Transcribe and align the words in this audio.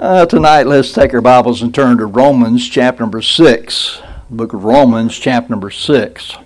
Uh, 0.00 0.24
tonight, 0.24 0.66
let's 0.66 0.92
take 0.92 1.12
our 1.12 1.20
Bibles 1.20 1.60
and 1.60 1.74
turn 1.74 1.98
to 1.98 2.06
Romans 2.06 2.66
chapter 2.66 3.02
number 3.02 3.20
6. 3.20 4.00
The 4.30 4.34
book 4.34 4.54
of 4.54 4.64
Romans, 4.64 5.18
chapter 5.18 5.50
number 5.50 5.70
6. 5.70 6.36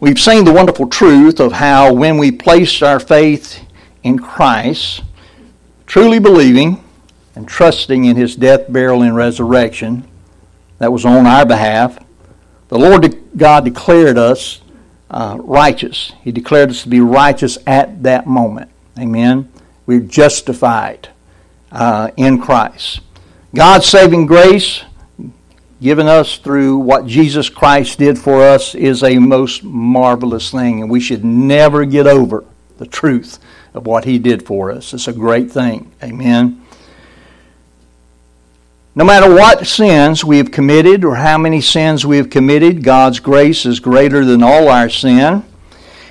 We've 0.00 0.18
seen 0.18 0.46
the 0.46 0.54
wonderful 0.54 0.88
truth 0.88 1.38
of 1.38 1.52
how 1.52 1.92
when 1.92 2.16
we 2.16 2.32
place 2.32 2.80
our 2.80 2.98
faith 2.98 3.62
in 4.02 4.18
Christ, 4.18 5.02
truly 5.84 6.18
believing 6.18 6.82
and 7.34 7.46
trusting 7.46 8.06
in 8.06 8.16
his 8.16 8.36
death, 8.36 8.72
burial, 8.72 9.02
and 9.02 9.14
resurrection, 9.14 10.08
that 10.78 10.94
was 10.94 11.04
on 11.04 11.26
our 11.26 11.44
behalf, 11.44 11.98
the 12.68 12.78
Lord 12.78 13.22
God 13.36 13.66
declared 13.66 14.16
us 14.16 14.62
uh, 15.10 15.36
righteous. 15.40 16.14
He 16.24 16.32
declared 16.32 16.70
us 16.70 16.84
to 16.84 16.88
be 16.88 17.00
righteous 17.00 17.58
at 17.66 18.02
that 18.02 18.26
moment. 18.26 18.70
Amen. 18.98 19.52
We're 19.84 20.00
justified 20.00 21.10
uh, 21.76 22.10
in 22.16 22.40
Christ. 22.40 23.00
God's 23.54 23.86
saving 23.86 24.26
grace 24.26 24.82
given 25.80 26.06
us 26.06 26.38
through 26.38 26.78
what 26.78 27.06
Jesus 27.06 27.50
Christ 27.50 27.98
did 27.98 28.18
for 28.18 28.42
us 28.42 28.74
is 28.74 29.02
a 29.02 29.18
most 29.18 29.62
marvelous 29.62 30.50
thing, 30.50 30.80
and 30.80 30.90
we 30.90 31.00
should 31.00 31.22
never 31.22 31.84
get 31.84 32.06
over 32.06 32.44
the 32.78 32.86
truth 32.86 33.38
of 33.74 33.86
what 33.86 34.06
He 34.06 34.18
did 34.18 34.46
for 34.46 34.72
us. 34.72 34.94
It's 34.94 35.06
a 35.06 35.12
great 35.12 35.50
thing. 35.50 35.92
Amen. 36.02 36.62
No 38.94 39.04
matter 39.04 39.28
what 39.28 39.66
sins 39.66 40.24
we 40.24 40.38
have 40.38 40.50
committed 40.50 41.04
or 41.04 41.16
how 41.16 41.36
many 41.36 41.60
sins 41.60 42.06
we 42.06 42.16
have 42.16 42.30
committed, 42.30 42.82
God's 42.82 43.20
grace 43.20 43.66
is 43.66 43.80
greater 43.80 44.24
than 44.24 44.42
all 44.42 44.68
our 44.68 44.88
sin. 44.88 45.44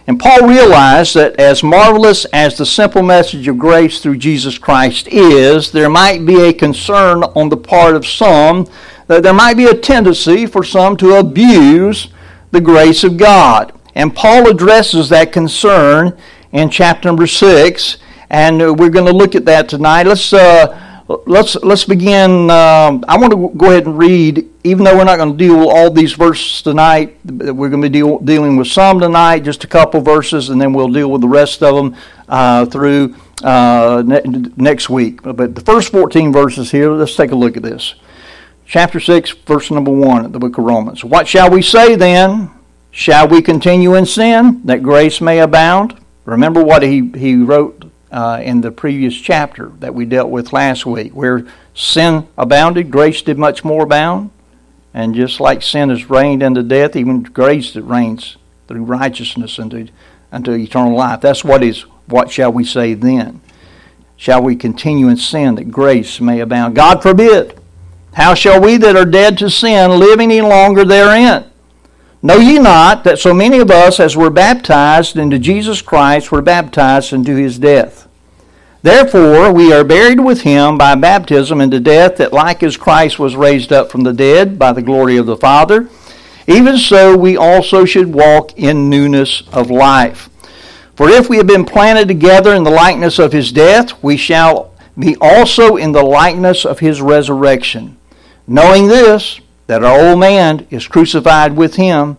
And 0.07 0.19
Paul 0.19 0.47
realized 0.47 1.15
that 1.15 1.39
as 1.39 1.63
marvelous 1.63 2.25
as 2.25 2.57
the 2.57 2.65
simple 2.65 3.01
message 3.01 3.47
of 3.47 3.57
grace 3.57 3.99
through 3.99 4.17
Jesus 4.17 4.57
Christ 4.57 5.07
is, 5.07 5.71
there 5.71 5.89
might 5.89 6.25
be 6.25 6.41
a 6.41 6.53
concern 6.53 7.23
on 7.23 7.49
the 7.49 7.57
part 7.57 7.95
of 7.95 8.05
some 8.05 8.67
that 9.07 9.23
there 9.23 9.33
might 9.33 9.57
be 9.57 9.65
a 9.65 9.73
tendency 9.73 10.45
for 10.45 10.63
some 10.63 10.95
to 10.97 11.15
abuse 11.15 12.09
the 12.51 12.61
grace 12.61 13.03
of 13.03 13.17
God. 13.17 13.73
And 13.95 14.15
Paul 14.15 14.47
addresses 14.47 15.09
that 15.09 15.31
concern 15.31 16.15
in 16.51 16.69
chapter 16.69 17.09
number 17.09 17.25
6, 17.25 17.97
and 18.29 18.59
we're 18.79 18.89
going 18.89 19.05
to 19.05 19.13
look 19.13 19.35
at 19.35 19.45
that 19.45 19.69
tonight. 19.69 20.05
Let's. 20.05 20.33
Uh, 20.33 20.81
let's 21.07 21.55
let's 21.55 21.85
begin. 21.85 22.49
Um, 22.49 23.03
I 23.07 23.17
want 23.17 23.31
to 23.31 23.51
go 23.55 23.67
ahead 23.67 23.85
and 23.85 23.97
read, 23.97 24.49
even 24.63 24.83
though 24.83 24.97
we're 24.97 25.03
not 25.03 25.17
going 25.17 25.31
to 25.31 25.37
deal 25.37 25.59
with 25.59 25.69
all 25.69 25.91
these 25.91 26.13
verses 26.13 26.61
tonight. 26.61 27.17
We're 27.25 27.69
going 27.69 27.81
to 27.81 27.89
be 27.89 27.93
deal, 27.93 28.19
dealing 28.19 28.57
with 28.57 28.67
some 28.67 28.99
tonight, 28.99 29.39
just 29.39 29.63
a 29.63 29.67
couple 29.67 30.01
verses, 30.01 30.49
and 30.49 30.59
then 30.59 30.73
we'll 30.73 30.91
deal 30.91 31.11
with 31.11 31.21
the 31.21 31.27
rest 31.27 31.61
of 31.61 31.75
them 31.75 31.95
uh, 32.27 32.65
through 32.65 33.15
uh, 33.43 34.03
ne- 34.05 34.51
next 34.57 34.89
week. 34.89 35.21
But 35.21 35.55
the 35.55 35.61
first 35.61 35.91
14 35.91 36.33
verses 36.33 36.71
here, 36.71 36.91
let's 36.91 37.15
take 37.15 37.31
a 37.31 37.35
look 37.35 37.57
at 37.57 37.63
this. 37.63 37.95
Chapter 38.65 38.99
6, 38.99 39.31
verse 39.45 39.69
number 39.69 39.91
1 39.91 40.25
of 40.25 40.33
the 40.33 40.39
book 40.39 40.57
of 40.57 40.63
Romans. 40.63 41.03
What 41.03 41.27
shall 41.27 41.51
we 41.51 41.61
say 41.61 41.95
then? 41.95 42.49
Shall 42.89 43.27
we 43.27 43.41
continue 43.41 43.93
in 43.93 44.05
sin 44.05 44.61
that 44.65 44.81
grace 44.81 45.21
may 45.21 45.39
abound? 45.39 45.99
Remember 46.23 46.63
what 46.63 46.81
he, 46.81 47.11
he 47.15 47.35
wrote 47.35 47.91
uh, 48.15 48.39
in 48.41 48.61
the 48.61 48.71
previous 48.71 49.13
chapter 49.13 49.73
that 49.79 49.93
we 49.93 50.05
dealt 50.05 50.29
with 50.29 50.53
last 50.53 50.85
week, 50.85 51.11
where 51.13 51.45
sin 51.73 52.25
abounded, 52.37 52.89
grace 52.89 53.21
did 53.21 53.37
much 53.37 53.65
more 53.65 53.83
abound. 53.83 54.31
And 54.93 55.13
just 55.13 55.41
like 55.41 55.61
sin 55.61 55.89
has 55.89 56.09
reigned 56.09 56.41
unto 56.41 56.63
death, 56.63 56.95
even 56.95 57.23
grace 57.23 57.73
that 57.73 57.83
reigns 57.83 58.37
through 58.69 58.85
righteousness 58.85 59.59
unto, 59.59 59.89
unto 60.31 60.53
eternal 60.53 60.95
life. 60.95 61.19
That's 61.19 61.43
what 61.43 61.61
is 61.61 61.81
what 62.07 62.31
shall 62.31 62.53
we 62.53 62.63
say 62.63 62.93
then? 62.93 63.41
Shall 64.15 64.41
we 64.41 64.55
continue 64.55 65.09
in 65.09 65.17
sin 65.17 65.55
that 65.55 65.69
grace 65.69 66.21
may 66.21 66.39
abound? 66.39 66.73
God 66.73 67.03
forbid. 67.03 67.59
How 68.13 68.33
shall 68.33 68.61
we 68.61 68.77
that 68.77 68.95
are 68.95 69.03
dead 69.03 69.37
to 69.39 69.49
sin 69.49 69.99
live 69.99 70.21
any 70.21 70.39
longer 70.39 70.85
therein? 70.85 71.51
Know 72.21 72.37
ye 72.37 72.59
not 72.59 73.03
that 73.03 73.19
so 73.19 73.33
many 73.33 73.59
of 73.59 73.69
us 73.69 73.99
as 73.99 74.15
were 74.15 74.29
baptized 74.29 75.17
into 75.17 75.37
Jesus 75.37 75.81
Christ 75.81 76.31
were 76.31 76.41
baptized 76.41 77.11
into 77.11 77.35
his 77.35 77.59
death? 77.59 78.04
Therefore, 78.85 79.51
we 79.51 79.73
are 79.73 79.83
buried 79.83 80.19
with 80.19 80.41
him 80.41 80.77
by 80.77 80.93
baptism 80.93 81.59
into 81.59 81.79
death, 81.79 82.17
that 82.17 82.31
like 82.31 82.61
as 82.61 82.77
Christ 82.77 83.17
was 83.17 83.35
raised 83.35 83.73
up 83.73 83.89
from 83.89 84.01
the 84.01 84.13
dead 84.13 84.59
by 84.59 84.73
the 84.73 84.83
glory 84.83 85.17
of 85.17 85.25
the 85.25 85.35
Father, 85.35 85.89
even 86.45 86.77
so 86.77 87.17
we 87.17 87.35
also 87.35 87.85
should 87.85 88.13
walk 88.13 88.55
in 88.55 88.87
newness 88.87 89.41
of 89.51 89.71
life. 89.71 90.29
For 90.95 91.09
if 91.09 91.31
we 91.31 91.37
have 91.37 91.47
been 91.47 91.65
planted 91.65 92.07
together 92.07 92.53
in 92.53 92.63
the 92.63 92.69
likeness 92.69 93.17
of 93.17 93.31
his 93.31 93.51
death, 93.51 94.03
we 94.03 94.17
shall 94.17 94.71
be 94.99 95.17
also 95.19 95.77
in 95.77 95.91
the 95.91 96.03
likeness 96.03 96.63
of 96.63 96.77
his 96.77 97.01
resurrection. 97.01 97.97
Knowing 98.45 98.87
this, 98.87 99.41
that 99.65 99.83
our 99.83 100.09
old 100.09 100.19
man 100.19 100.67
is 100.69 100.87
crucified 100.87 101.57
with 101.57 101.73
him, 101.73 102.17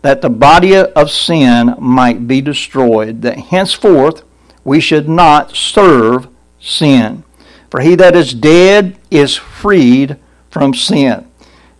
that 0.00 0.22
the 0.22 0.30
body 0.30 0.74
of 0.78 1.10
sin 1.10 1.74
might 1.78 2.26
be 2.26 2.40
destroyed, 2.40 3.20
that 3.20 3.36
henceforth 3.36 4.22
we 4.66 4.80
should 4.80 5.08
not 5.08 5.54
serve 5.54 6.26
sin. 6.60 7.22
For 7.70 7.80
he 7.80 7.94
that 7.94 8.16
is 8.16 8.34
dead 8.34 8.98
is 9.12 9.36
freed 9.36 10.16
from 10.50 10.74
sin. 10.74 11.24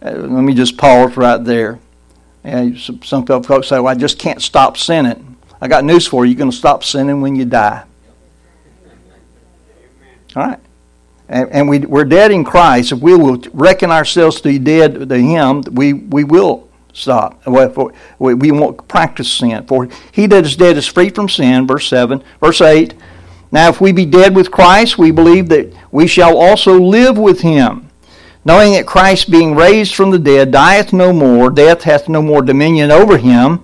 Uh, 0.01 0.13
let 0.13 0.43
me 0.43 0.55
just 0.55 0.79
pause 0.79 1.17
right 1.17 1.43
there. 1.43 1.81
And 2.45 2.79
some 2.79 3.27
folks 3.27 3.69
say, 3.69 3.81
well, 3.81 3.89
I 3.89 3.97
just 3.97 4.21
can't 4.21 4.41
stop 4.41 4.77
sinning. 4.77 5.37
I 5.61 5.67
got 5.67 5.85
news 5.85 6.07
for 6.07 6.25
you. 6.25 6.31
You're 6.31 6.39
going 6.39 6.51
to 6.53 6.57
stop 6.57 6.85
sinning 6.85 7.21
when 7.21 7.35
you 7.35 7.45
die. 7.45 7.83
All 10.37 10.47
right. 10.47 10.61
And, 11.29 11.51
and 11.51 11.69
we, 11.69 11.81
we're 11.81 12.05
dead 12.05 12.31
in 12.31 12.45
Christ. 12.45 12.93
If 12.93 13.01
we 13.01 13.17
will 13.17 13.43
reckon 13.53 13.91
ourselves 13.91 14.37
to 14.43 14.49
be 14.49 14.61
dead 14.61 15.09
to 15.09 15.19
Him, 15.19 15.63
we, 15.73 15.93
we 15.93 16.23
will 16.23 16.66
stop. 16.97 17.47
We 18.19 18.51
won't 18.51 18.89
practice 18.89 19.31
sin. 19.31 19.67
For 19.67 19.89
he 20.11 20.27
that 20.27 20.47
is 20.47 20.57
dead 20.57 20.77
is 20.77 20.87
free 20.87 21.11
from 21.11 21.29
sin. 21.29 21.67
Verse 21.67 21.87
7. 21.89 22.23
Verse 22.41 22.61
8. 22.61 22.95
Now, 23.53 23.69
if 23.69 23.81
we 23.81 23.93
be 23.93 24.07
dead 24.07 24.35
with 24.35 24.51
Christ, 24.51 24.99
we 24.99 25.11
believe 25.11 25.49
that 25.51 25.73
we 25.93 26.07
shall 26.07 26.37
also 26.37 26.81
live 26.81 27.17
with 27.17 27.41
him. 27.41 27.91
Knowing 28.45 28.73
that 28.73 28.87
Christ, 28.87 29.31
being 29.31 29.55
raised 29.55 29.95
from 29.95 30.11
the 30.11 30.19
dead, 30.19 30.53
dieth 30.53 30.93
no 30.93 31.13
more, 31.13 31.51
death 31.51 31.83
hath 31.83 32.09
no 32.09 32.23
more 32.23 32.43
dominion 32.43 32.91
over 32.91 33.19
him. 33.19 33.59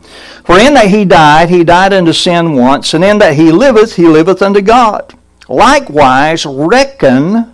For 0.45 0.59
in 0.59 0.75
that 0.75 0.89
he 0.89 1.05
died, 1.05 1.51
he 1.51 1.63
died 1.63 1.93
unto 1.93 2.13
sin 2.13 2.55
once, 2.55 2.93
and 2.93 3.05
in 3.05 3.19
that 3.19 3.35
he 3.35 3.53
liveth, 3.53 3.95
he 3.95 4.07
liveth 4.07 4.43
unto 4.43 4.61
God. 4.61 5.17
Likewise, 5.49 6.45
reckon 6.47 7.52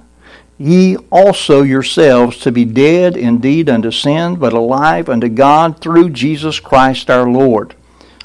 ye 0.59 0.97
also 1.11 1.63
yourselves 1.63 2.39
to 2.39 2.51
be 2.51 2.65
dead 2.65 3.17
indeed 3.17 3.71
unto 3.71 3.91
sin, 3.91 4.35
but 4.37 4.53
alive 4.53 5.09
unto 5.09 5.29
God 5.29 5.81
through 5.81 6.11
Jesus 6.11 6.59
Christ 6.59 7.09
our 7.09 7.29
Lord. 7.29 7.75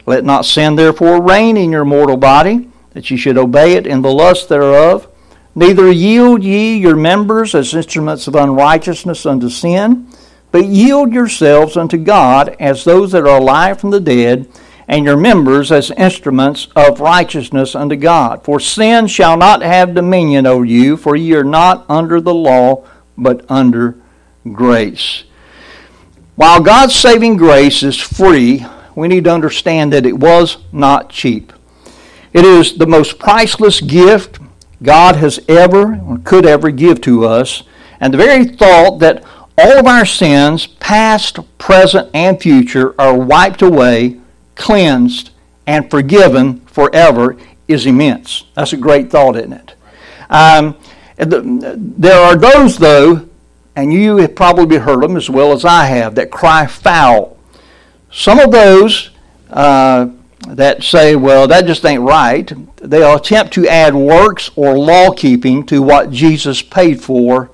Let 0.06 0.26
not 0.26 0.46
sin 0.46 0.76
therefore 0.76 1.22
reign 1.22 1.56
in 1.56 1.72
your 1.72 1.86
mortal 1.86 2.18
body, 2.18 2.70
that 2.92 3.10
ye 3.10 3.18
should 3.18 3.38
obey 3.38 3.74
it 3.74 3.88
in 3.88 4.02
the 4.02 4.12
lust 4.12 4.50
thereof. 4.50 5.08
Neither 5.56 5.92
yield 5.92 6.44
ye 6.44 6.76
your 6.78 6.96
members 6.96 7.54
as 7.54 7.74
instruments 7.74 8.28
of 8.28 8.36
unrighteousness 8.36 9.26
unto 9.26 9.50
sin, 9.50 10.08
but 10.52 10.66
yield 10.66 11.14
yourselves 11.14 11.78
unto 11.78 11.98
God 11.98 12.56
as 12.60 12.84
those 12.84 13.12
that 13.12 13.28
are 13.28 13.38
alive 13.38 13.80
from 13.80 13.92
the 13.92 14.00
dead 14.00 14.48
and 14.94 15.06
your 15.06 15.18
members 15.18 15.72
as 15.72 15.90
instruments 15.90 16.68
of 16.76 17.00
righteousness 17.00 17.74
unto 17.74 17.96
God. 17.96 18.44
For 18.44 18.60
sin 18.60 19.08
shall 19.08 19.36
not 19.36 19.64
have 19.64 19.96
dominion 19.96 20.46
over 20.46 20.64
you, 20.64 20.98
for 20.98 21.16
ye 21.16 21.34
are 21.34 21.44
not 21.44 21.84
under 21.90 22.22
the 22.22 22.36
law, 22.36 22.86
but 23.18 23.44
under 23.50 23.96
grace. 24.52 25.24
While 26.36 26.62
God's 26.62 26.94
saving 26.94 27.38
grace 27.38 27.82
is 27.82 28.00
free, 28.00 28.68
we 28.94 29.08
need 29.08 29.24
to 29.24 29.34
understand 29.34 29.92
that 29.94 30.06
it 30.06 30.20
was 30.20 30.58
not 30.72 31.10
cheap. 31.10 31.52
It 32.32 32.46
is 32.46 32.78
the 32.78 32.86
most 32.86 33.18
priceless 33.18 33.82
gift 33.82 34.38
God 34.84 35.16
has 35.16 35.40
ever 35.50 36.00
or 36.08 36.20
could 36.20 36.46
ever 36.46 36.70
give 36.70 37.02
to 37.02 37.26
us, 37.26 37.64
and 38.00 38.14
the 38.14 38.20
very 38.20 38.46
thought 38.46 39.00
that 39.00 39.24
all 39.58 39.80
of 39.80 39.88
our 39.88 40.06
sins, 40.06 40.68
past, 40.68 41.40
present, 41.58 42.12
and 42.14 42.40
future, 42.40 42.94
are 43.02 43.18
wiped 43.18 43.64
away 43.64 44.20
cleansed, 44.56 45.32
and 45.66 45.90
forgiven 45.90 46.60
forever 46.62 47.38
is 47.68 47.86
immense. 47.86 48.46
That's 48.56 48.74
a 48.74 48.78
great 48.78 49.10
thought, 49.10 49.36
isn't 49.36 49.54
it? 49.54 49.76
Um, 50.30 50.78
there 51.18 52.20
are 52.20 52.36
those, 52.36 52.78
though, 52.78 53.30
and 53.76 53.94
you 53.94 54.18
have 54.18 54.36
probably 54.36 54.78
heard 54.78 55.02
them 55.02 55.16
as 55.16 55.30
well 55.30 55.52
as 55.52 55.66
I 55.66 55.86
have, 55.86 56.16
that 56.16 56.32
cry 56.32 56.66
foul. 56.68 57.38
Some 58.12 58.40
of 58.40 58.52
those 58.52 59.12
uh, 59.50 60.08
that 60.48 60.84
say, 60.84 61.16
well, 61.16 61.48
that 61.48 61.66
just 61.66 61.86
ain't 61.86 62.02
right, 62.02 62.52
they'll 62.78 63.16
attempt 63.16 63.54
to 63.54 63.68
add 63.68 63.96
works 63.96 64.52
or 64.56 64.78
law 64.78 65.12
keeping 65.12 65.66
to 65.68 65.82
what 65.82 66.12
Jesus 66.12 66.62
paid 66.62 67.02
for 67.02 67.50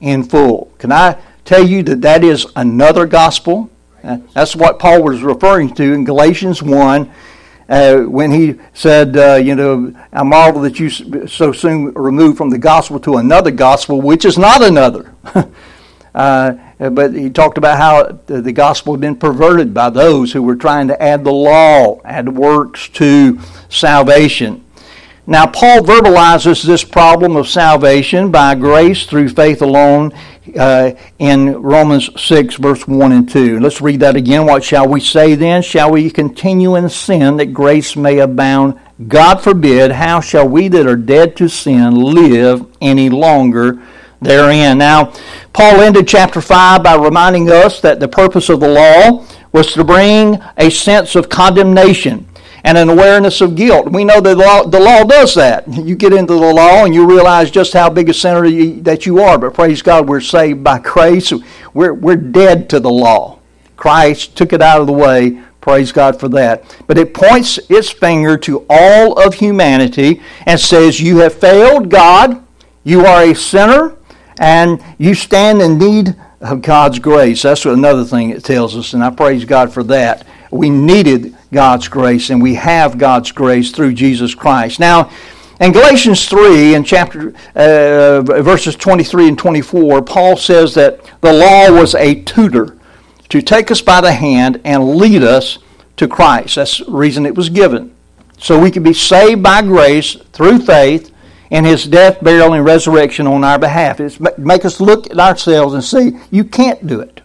in 0.00 0.24
full. 0.24 0.72
Can 0.78 0.90
I 0.92 1.18
tell 1.44 1.66
you 1.66 1.82
that 1.84 2.00
that 2.02 2.24
is 2.24 2.46
another 2.56 3.06
gospel? 3.06 3.70
That's 4.02 4.56
what 4.56 4.78
Paul 4.78 5.02
was 5.02 5.22
referring 5.22 5.74
to 5.74 5.92
in 5.92 6.04
Galatians 6.04 6.62
1. 6.62 7.12
Uh, 7.68 8.02
when 8.02 8.30
he 8.32 8.58
said, 8.74 9.16
uh, 9.16 9.36
you 9.36 9.54
know, 9.54 9.94
I 10.12 10.22
marvel 10.24 10.60
that 10.62 10.78
you 10.78 10.90
so 11.26 11.52
soon 11.52 11.92
removed 11.94 12.36
from 12.36 12.50
the 12.50 12.58
gospel 12.58 12.98
to 13.00 13.16
another 13.16 13.50
gospel, 13.50 14.00
which 14.00 14.24
is 14.24 14.36
not 14.36 14.62
another. 14.62 15.14
uh, 16.14 16.52
but 16.90 17.14
he 17.14 17.30
talked 17.30 17.56
about 17.56 17.78
how 17.78 18.18
the 18.26 18.52
gospel 18.52 18.92
had 18.94 19.00
been 19.00 19.16
perverted 19.16 19.72
by 19.72 19.88
those 19.88 20.32
who 20.32 20.42
were 20.42 20.56
trying 20.56 20.88
to 20.88 21.00
add 21.00 21.24
the 21.24 21.32
law, 21.32 22.00
add 22.04 22.36
works 22.36 22.88
to 22.90 23.38
salvation. 23.68 24.64
Now, 25.24 25.46
Paul 25.46 25.82
verbalizes 25.82 26.64
this 26.64 26.82
problem 26.82 27.36
of 27.36 27.48
salvation 27.48 28.32
by 28.32 28.56
grace 28.56 29.06
through 29.06 29.28
faith 29.28 29.62
alone 29.62 30.12
uh, 30.58 30.92
in 31.18 31.62
Romans 31.62 32.10
6, 32.20 32.56
verse 32.56 32.86
1 32.86 33.12
and 33.12 33.28
2. 33.28 33.60
Let's 33.60 33.80
read 33.80 34.00
that 34.00 34.16
again. 34.16 34.46
What 34.46 34.64
shall 34.64 34.88
we 34.88 35.00
say 35.00 35.34
then? 35.34 35.62
Shall 35.62 35.92
we 35.92 36.10
continue 36.10 36.74
in 36.76 36.88
sin 36.88 37.36
that 37.36 37.52
grace 37.52 37.96
may 37.96 38.18
abound? 38.18 38.78
God 39.08 39.36
forbid. 39.36 39.92
How 39.92 40.20
shall 40.20 40.48
we 40.48 40.68
that 40.68 40.86
are 40.86 40.96
dead 40.96 41.36
to 41.36 41.48
sin 41.48 41.94
live 41.94 42.66
any 42.80 43.08
longer 43.08 43.82
therein? 44.20 44.78
Now, 44.78 45.12
Paul 45.52 45.80
ended 45.80 46.08
chapter 46.08 46.40
5 46.40 46.82
by 46.82 46.96
reminding 46.96 47.50
us 47.50 47.80
that 47.80 48.00
the 48.00 48.08
purpose 48.08 48.48
of 48.48 48.60
the 48.60 48.68
law 48.68 49.26
was 49.52 49.72
to 49.74 49.84
bring 49.84 50.40
a 50.56 50.70
sense 50.70 51.14
of 51.14 51.28
condemnation 51.28 52.26
and 52.64 52.78
an 52.78 52.88
awareness 52.88 53.40
of 53.40 53.56
guilt. 53.56 53.90
We 53.90 54.04
know 54.04 54.20
that 54.20 54.36
the 54.36 54.36
law, 54.36 54.62
the 54.64 54.80
law 54.80 55.04
does 55.04 55.34
that. 55.34 55.66
You 55.68 55.96
get 55.96 56.12
into 56.12 56.34
the 56.34 56.54
law 56.54 56.84
and 56.84 56.94
you 56.94 57.06
realize 57.06 57.50
just 57.50 57.72
how 57.72 57.90
big 57.90 58.08
a 58.08 58.14
sinner 58.14 58.44
you, 58.44 58.80
that 58.82 59.04
you 59.04 59.20
are. 59.20 59.38
But 59.38 59.54
praise 59.54 59.82
God, 59.82 60.08
we're 60.08 60.20
saved 60.20 60.62
by 60.62 60.78
grace. 60.78 61.32
We're, 61.74 61.94
we're 61.94 62.16
dead 62.16 62.70
to 62.70 62.80
the 62.80 62.90
law. 62.90 63.40
Christ 63.76 64.36
took 64.36 64.52
it 64.52 64.62
out 64.62 64.80
of 64.80 64.86
the 64.86 64.92
way. 64.92 65.42
Praise 65.60 65.92
God 65.92 66.18
for 66.18 66.28
that. 66.30 66.76
But 66.86 66.98
it 66.98 67.14
points 67.14 67.58
its 67.68 67.90
finger 67.90 68.36
to 68.38 68.66
all 68.68 69.18
of 69.18 69.34
humanity 69.34 70.20
and 70.46 70.58
says, 70.58 71.00
You 71.00 71.18
have 71.18 71.34
failed 71.34 71.88
God. 71.88 72.44
You 72.84 73.06
are 73.06 73.22
a 73.22 73.34
sinner. 73.34 73.96
And 74.38 74.82
you 74.98 75.14
stand 75.14 75.62
in 75.62 75.78
need 75.78 76.16
of 76.40 76.62
God's 76.62 76.98
grace. 76.98 77.42
That's 77.42 77.64
another 77.64 78.04
thing 78.04 78.30
it 78.30 78.44
tells 78.44 78.76
us. 78.76 78.92
And 78.92 79.04
I 79.04 79.10
praise 79.10 79.44
God 79.44 79.72
for 79.72 79.84
that. 79.84 80.26
We 80.52 80.68
needed 80.68 81.34
God's 81.50 81.88
grace, 81.88 82.28
and 82.28 82.42
we 82.42 82.54
have 82.54 82.98
God's 82.98 83.32
grace 83.32 83.70
through 83.72 83.94
Jesus 83.94 84.34
Christ. 84.34 84.78
Now, 84.78 85.10
in 85.60 85.72
Galatians 85.72 86.28
3, 86.28 86.74
in 86.74 86.84
chapter 86.84 87.32
uh, 87.54 88.20
verses 88.20 88.76
23 88.76 89.28
and 89.28 89.38
24, 89.38 90.02
Paul 90.02 90.36
says 90.36 90.74
that 90.74 91.00
the 91.22 91.32
law 91.32 91.72
was 91.72 91.94
a 91.94 92.22
tutor 92.22 92.76
to 93.30 93.40
take 93.40 93.70
us 93.70 93.80
by 93.80 94.02
the 94.02 94.12
hand 94.12 94.60
and 94.62 94.96
lead 94.96 95.22
us 95.22 95.58
to 95.96 96.06
Christ. 96.06 96.56
That's 96.56 96.78
the 96.78 96.90
reason 96.90 97.24
it 97.24 97.34
was 97.34 97.48
given. 97.48 97.94
So 98.36 98.60
we 98.60 98.70
could 98.70 98.84
be 98.84 98.92
saved 98.92 99.42
by 99.42 99.62
grace 99.62 100.16
through 100.32 100.58
faith 100.66 101.14
in 101.50 101.64
his 101.64 101.86
death, 101.86 102.22
burial, 102.22 102.52
and 102.52 102.64
resurrection 102.64 103.26
on 103.26 103.42
our 103.42 103.58
behalf. 103.58 104.00
It's 104.00 104.20
make 104.36 104.66
us 104.66 104.80
look 104.80 105.10
at 105.10 105.18
ourselves 105.18 105.72
and 105.72 105.82
see, 105.82 106.18
you 106.30 106.44
can't 106.44 106.86
do 106.86 107.00
it. 107.00 107.22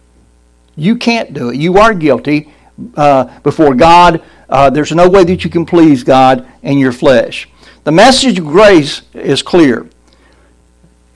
You 0.76 0.96
can't 0.96 1.34
do 1.34 1.50
it. 1.50 1.56
You 1.56 1.76
are 1.76 1.92
guilty 1.92 2.52
uh, 2.96 3.38
before 3.40 3.74
God. 3.74 4.22
Uh, 4.48 4.70
there's 4.70 4.92
no 4.92 5.08
way 5.08 5.24
that 5.24 5.44
you 5.44 5.50
can 5.50 5.66
please 5.66 6.02
God 6.02 6.46
in 6.62 6.78
your 6.78 6.92
flesh. 6.92 7.48
The 7.84 7.92
message 7.92 8.38
of 8.38 8.46
grace 8.46 9.02
is 9.14 9.42
clear. 9.42 9.88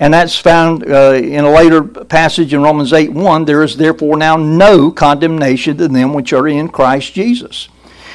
And 0.00 0.12
that's 0.12 0.36
found 0.36 0.84
uh, 0.90 1.12
in 1.12 1.44
a 1.44 1.50
later 1.50 1.82
passage 1.82 2.52
in 2.52 2.60
Romans 2.60 2.92
8 2.92 3.12
1. 3.12 3.44
There 3.44 3.62
is 3.62 3.76
therefore 3.76 4.16
now 4.16 4.36
no 4.36 4.90
condemnation 4.90 5.76
to 5.76 5.86
them 5.86 6.12
which 6.12 6.32
are 6.32 6.48
in 6.48 6.68
Christ 6.68 7.14
Jesus. 7.14 7.68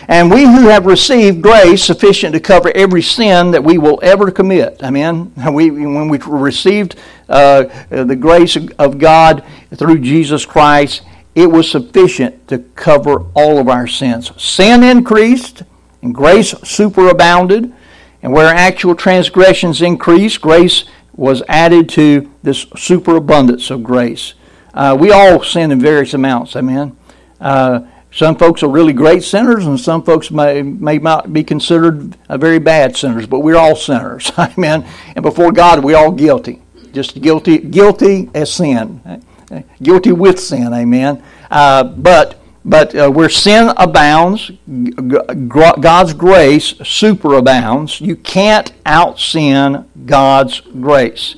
And 0.10 0.32
we 0.32 0.44
who 0.44 0.68
have 0.68 0.86
received 0.86 1.42
grace 1.42 1.84
sufficient 1.84 2.34
to 2.34 2.40
cover 2.40 2.72
every 2.76 3.02
sin 3.02 3.52
that 3.52 3.64
we 3.64 3.78
will 3.78 4.00
ever 4.02 4.32
commit. 4.32 4.82
Amen. 4.84 5.34
We, 5.52 5.70
when 5.70 6.10
we 6.10 6.18
received 6.18 6.96
uh, 7.30 7.64
the 7.90 8.16
grace 8.16 8.58
of 8.58 9.00
God 9.00 9.46
through 9.76 10.00
Jesus 10.00 10.46
Christ, 10.46 11.04
it 11.38 11.52
was 11.52 11.70
sufficient 11.70 12.48
to 12.48 12.58
cover 12.58 13.28
all 13.36 13.60
of 13.60 13.70
our 13.70 13.86
sins. 13.86 14.32
Sin 14.42 14.82
increased, 14.82 15.62
and 16.02 16.12
grace 16.12 16.56
superabounded. 16.56 17.72
And 18.24 18.34
where 18.34 18.48
actual 18.48 18.96
transgressions 18.96 19.84
increased, 19.84 20.42
grace 20.42 20.86
was 21.14 21.44
added 21.48 21.90
to 21.90 22.32
this 22.42 22.66
superabundance 22.76 23.70
of 23.70 23.84
grace. 23.84 24.34
Uh, 24.74 24.98
we 25.00 25.12
all 25.12 25.44
sin 25.44 25.72
in 25.72 25.80
various 25.80 26.16
amounts, 26.16 26.56
amen. 26.56 26.98
Uh, 27.40 27.82
some 28.12 28.36
folks 28.36 28.64
are 28.64 28.70
really 28.70 28.94
great 28.94 29.24
sinners, 29.24 29.68
and 29.68 29.80
some 29.80 30.02
folks 30.02 30.32
may, 30.32 30.64
may 30.64 30.98
not 30.98 31.32
be 31.32 31.44
considered 31.44 32.18
very 32.32 32.58
bad 32.58 32.98
sinners, 32.98 33.28
but 33.28 33.42
we're 33.42 33.58
all 33.58 33.76
sinners, 33.76 34.32
amen. 34.40 34.88
And 35.16 35.22
before 35.22 35.52
God, 35.52 35.84
we're 35.84 35.98
all 35.98 36.12
guilty, 36.12 36.64
just 36.94 37.22
guilty, 37.22 37.60
guilty 37.60 38.32
as 38.34 38.52
sin 38.52 39.24
guilty 39.82 40.12
with 40.12 40.40
sin, 40.40 40.74
amen. 40.74 41.24
Uh, 41.50 41.84
but 41.84 42.40
but 42.68 42.94
uh, 42.94 43.10
where 43.10 43.30
sin 43.30 43.72
abounds, 43.78 44.52
God's 45.48 46.14
grace 46.14 46.74
superabounds. 46.74 48.02
You 48.02 48.18
can't 48.18 48.74
out 48.86 49.20
sin 49.22 49.86
God's 50.06 50.60
grace. 50.60 51.38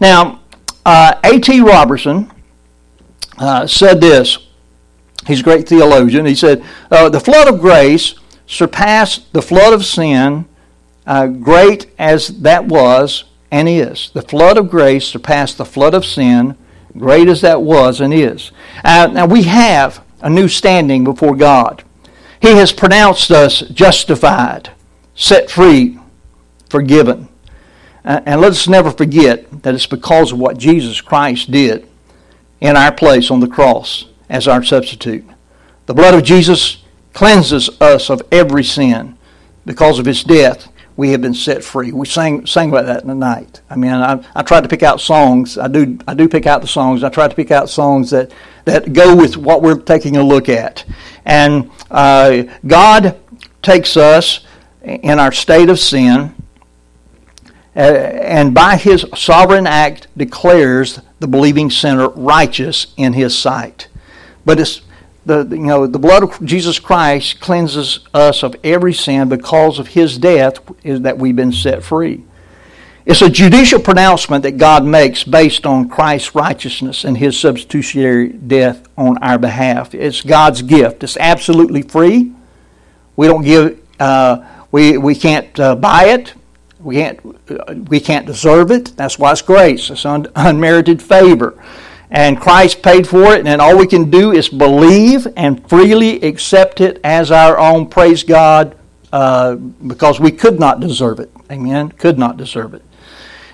Now, 0.00 0.40
uh, 0.86 1.20
A.T. 1.22 1.60
Robertson 1.60 2.32
uh, 3.36 3.66
said 3.66 4.00
this. 4.00 4.38
He's 5.26 5.40
a 5.40 5.42
great 5.42 5.68
theologian. 5.68 6.24
He 6.24 6.34
said, 6.34 6.64
uh, 6.90 7.10
The 7.10 7.20
flood 7.20 7.46
of 7.46 7.60
grace 7.60 8.14
surpassed 8.46 9.32
the 9.34 9.42
flood 9.42 9.74
of 9.74 9.84
sin, 9.84 10.46
uh, 11.06 11.26
great 11.26 11.90
as 11.98 12.28
that 12.40 12.64
was 12.64 13.24
and 13.50 13.68
is. 13.68 14.10
The 14.14 14.22
flood 14.22 14.56
of 14.56 14.70
grace 14.70 15.06
surpassed 15.06 15.58
the 15.58 15.66
flood 15.66 15.94
of 15.94 16.06
sin, 16.06 16.56
great 16.96 17.28
as 17.28 17.40
that 17.40 17.62
was 17.62 18.00
and 18.00 18.12
is. 18.12 18.52
Uh, 18.84 19.08
now 19.12 19.26
we 19.26 19.44
have 19.44 20.04
a 20.20 20.30
new 20.30 20.48
standing 20.48 21.04
before 21.04 21.34
God. 21.34 21.84
He 22.40 22.52
has 22.56 22.72
pronounced 22.72 23.30
us 23.30 23.60
justified, 23.60 24.70
set 25.14 25.50
free, 25.50 25.98
forgiven. 26.68 27.28
Uh, 28.04 28.20
and 28.24 28.40
let 28.40 28.52
us 28.52 28.68
never 28.68 28.90
forget 28.90 29.62
that 29.62 29.74
it's 29.74 29.86
because 29.86 30.32
of 30.32 30.38
what 30.38 30.56
Jesus 30.56 31.00
Christ 31.00 31.50
did 31.50 31.86
in 32.60 32.76
our 32.76 32.92
place 32.92 33.30
on 33.30 33.40
the 33.40 33.48
cross 33.48 34.06
as 34.28 34.48
our 34.48 34.62
substitute. 34.62 35.24
The 35.86 35.94
blood 35.94 36.14
of 36.14 36.22
Jesus 36.22 36.84
cleanses 37.12 37.68
us 37.80 38.08
of 38.08 38.22
every 38.32 38.64
sin 38.64 39.18
because 39.66 39.98
of 39.98 40.06
his 40.06 40.22
death 40.22 40.68
we 41.00 41.12
have 41.12 41.22
been 41.22 41.32
set 41.32 41.64
free. 41.64 41.92
We 41.92 42.06
sang 42.06 42.44
sang 42.44 42.68
about 42.68 42.84
that 42.84 43.00
in 43.00 43.08
the 43.08 43.14
night. 43.14 43.62
I 43.70 43.76
mean, 43.76 43.90
I, 43.90 44.22
I 44.34 44.42
tried 44.42 44.64
to 44.64 44.68
pick 44.68 44.82
out 44.82 45.00
songs. 45.00 45.56
I 45.56 45.66
do 45.66 45.98
I 46.06 46.12
do 46.12 46.28
pick 46.28 46.46
out 46.46 46.60
the 46.60 46.68
songs. 46.68 47.02
I 47.02 47.08
try 47.08 47.26
to 47.26 47.34
pick 47.34 47.50
out 47.50 47.70
songs 47.70 48.10
that 48.10 48.30
that 48.66 48.92
go 48.92 49.16
with 49.16 49.38
what 49.38 49.62
we're 49.62 49.80
taking 49.80 50.18
a 50.18 50.22
look 50.22 50.50
at. 50.50 50.84
And 51.24 51.70
uh, 51.90 52.42
God 52.66 53.18
takes 53.62 53.96
us 53.96 54.44
in 54.82 55.18
our 55.18 55.32
state 55.32 55.70
of 55.70 55.78
sin, 55.78 56.34
uh, 57.74 57.78
and 57.78 58.52
by 58.54 58.76
His 58.76 59.06
sovereign 59.16 59.66
act 59.66 60.06
declares 60.18 61.00
the 61.18 61.28
believing 61.28 61.70
sinner 61.70 62.10
righteous 62.10 62.92
in 62.98 63.14
His 63.14 63.36
sight. 63.36 63.88
But 64.44 64.60
it's 64.60 64.82
the, 65.30 65.56
you 65.56 65.62
know, 65.62 65.86
the 65.86 65.98
blood 65.98 66.24
of 66.24 66.44
Jesus 66.44 66.80
Christ 66.80 67.40
cleanses 67.40 68.00
us 68.12 68.42
of 68.42 68.56
every 68.64 68.92
sin 68.92 69.28
because 69.28 69.78
of 69.78 69.88
his 69.88 70.18
death 70.18 70.58
is 70.82 71.02
that 71.02 71.18
we've 71.18 71.36
been 71.36 71.52
set 71.52 71.84
free. 71.84 72.24
It's 73.06 73.22
a 73.22 73.30
judicial 73.30 73.80
pronouncement 73.80 74.42
that 74.42 74.58
God 74.58 74.84
makes 74.84 75.22
based 75.22 75.66
on 75.66 75.88
Christ's 75.88 76.34
righteousness 76.34 77.04
and 77.04 77.16
his 77.16 77.38
substitutionary 77.38 78.28
death 78.28 78.88
on 78.96 79.18
our 79.18 79.38
behalf. 79.38 79.94
It's 79.94 80.20
God's 80.20 80.62
gift. 80.62 81.04
It's 81.04 81.16
absolutely 81.16 81.82
free. 81.82 82.32
We 83.16 83.26
don't 83.28 83.42
give, 83.42 83.80
uh, 84.00 84.44
we, 84.72 84.98
we 84.98 85.14
can't 85.14 85.58
uh, 85.60 85.76
buy 85.76 86.06
it. 86.06 86.34
We 86.80 86.96
can't, 86.96 87.20
uh, 87.50 87.74
we 87.88 88.00
can't 88.00 88.26
deserve 88.26 88.70
it. 88.70 88.96
That's 88.96 89.18
why 89.18 89.32
it's 89.32 89.42
grace. 89.42 89.90
It's 89.90 90.04
un- 90.04 90.26
unmerited 90.34 91.00
favor 91.00 91.56
and 92.10 92.40
Christ 92.40 92.82
paid 92.82 93.06
for 93.06 93.34
it, 93.34 93.46
and 93.46 93.60
all 93.60 93.78
we 93.78 93.86
can 93.86 94.10
do 94.10 94.32
is 94.32 94.48
believe 94.48 95.28
and 95.36 95.66
freely 95.68 96.20
accept 96.22 96.80
it 96.80 97.00
as 97.04 97.30
our 97.30 97.58
own. 97.58 97.86
Praise 97.86 98.24
God, 98.24 98.76
uh, 99.12 99.54
because 99.54 100.18
we 100.18 100.32
could 100.32 100.58
not 100.58 100.80
deserve 100.80 101.20
it. 101.20 101.30
Amen. 101.50 101.90
Could 101.92 102.18
not 102.18 102.36
deserve 102.36 102.74
it. 102.74 102.82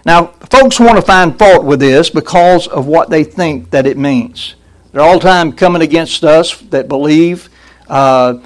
Now, 0.07 0.27
folks 0.51 0.81
want 0.81 0.97
to 0.97 1.03
find 1.03 1.39
fault 1.39 1.65
with 1.65 1.81
this 1.81 2.11
because 2.11 2.67
of 2.69 2.87
what 2.87 3.11
they 3.11 3.25
think 3.25 3.71
that 3.71 3.87
it 3.87 3.99
means. 3.99 4.55
They're 4.93 5.03
all 5.03 5.19
the 5.19 5.25
time 5.25 5.53
coming 5.53 5.83
against 5.83 6.25
us 6.25 6.59
that 6.71 6.89
believe 6.89 7.51
uh, 7.89 8.39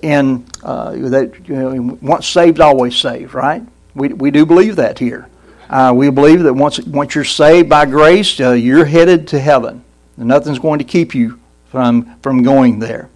in 0.00 0.46
uh, 0.62 0.92
that 0.92 1.32
you 1.46 1.56
know, 1.56 1.98
once 2.00 2.26
saved, 2.26 2.60
always 2.60 2.96
saved. 2.96 3.34
Right? 3.34 3.62
We 3.94 4.08
we 4.08 4.30
do 4.30 4.46
believe 4.46 4.76
that 4.76 4.98
here. 4.98 5.28
Uh, 5.72 5.90
we 5.90 6.10
believe 6.10 6.42
that 6.42 6.52
once, 6.52 6.78
once 6.80 7.14
you're 7.14 7.24
saved 7.24 7.66
by 7.66 7.86
grace, 7.86 8.38
uh, 8.38 8.50
you're 8.50 8.84
headed 8.84 9.26
to 9.26 9.40
heaven. 9.40 9.82
And 10.18 10.28
nothing's 10.28 10.58
going 10.58 10.78
to 10.80 10.84
keep 10.84 11.14
you 11.14 11.40
from, 11.70 12.14
from 12.20 12.42
going 12.42 12.78
there. 12.78 13.08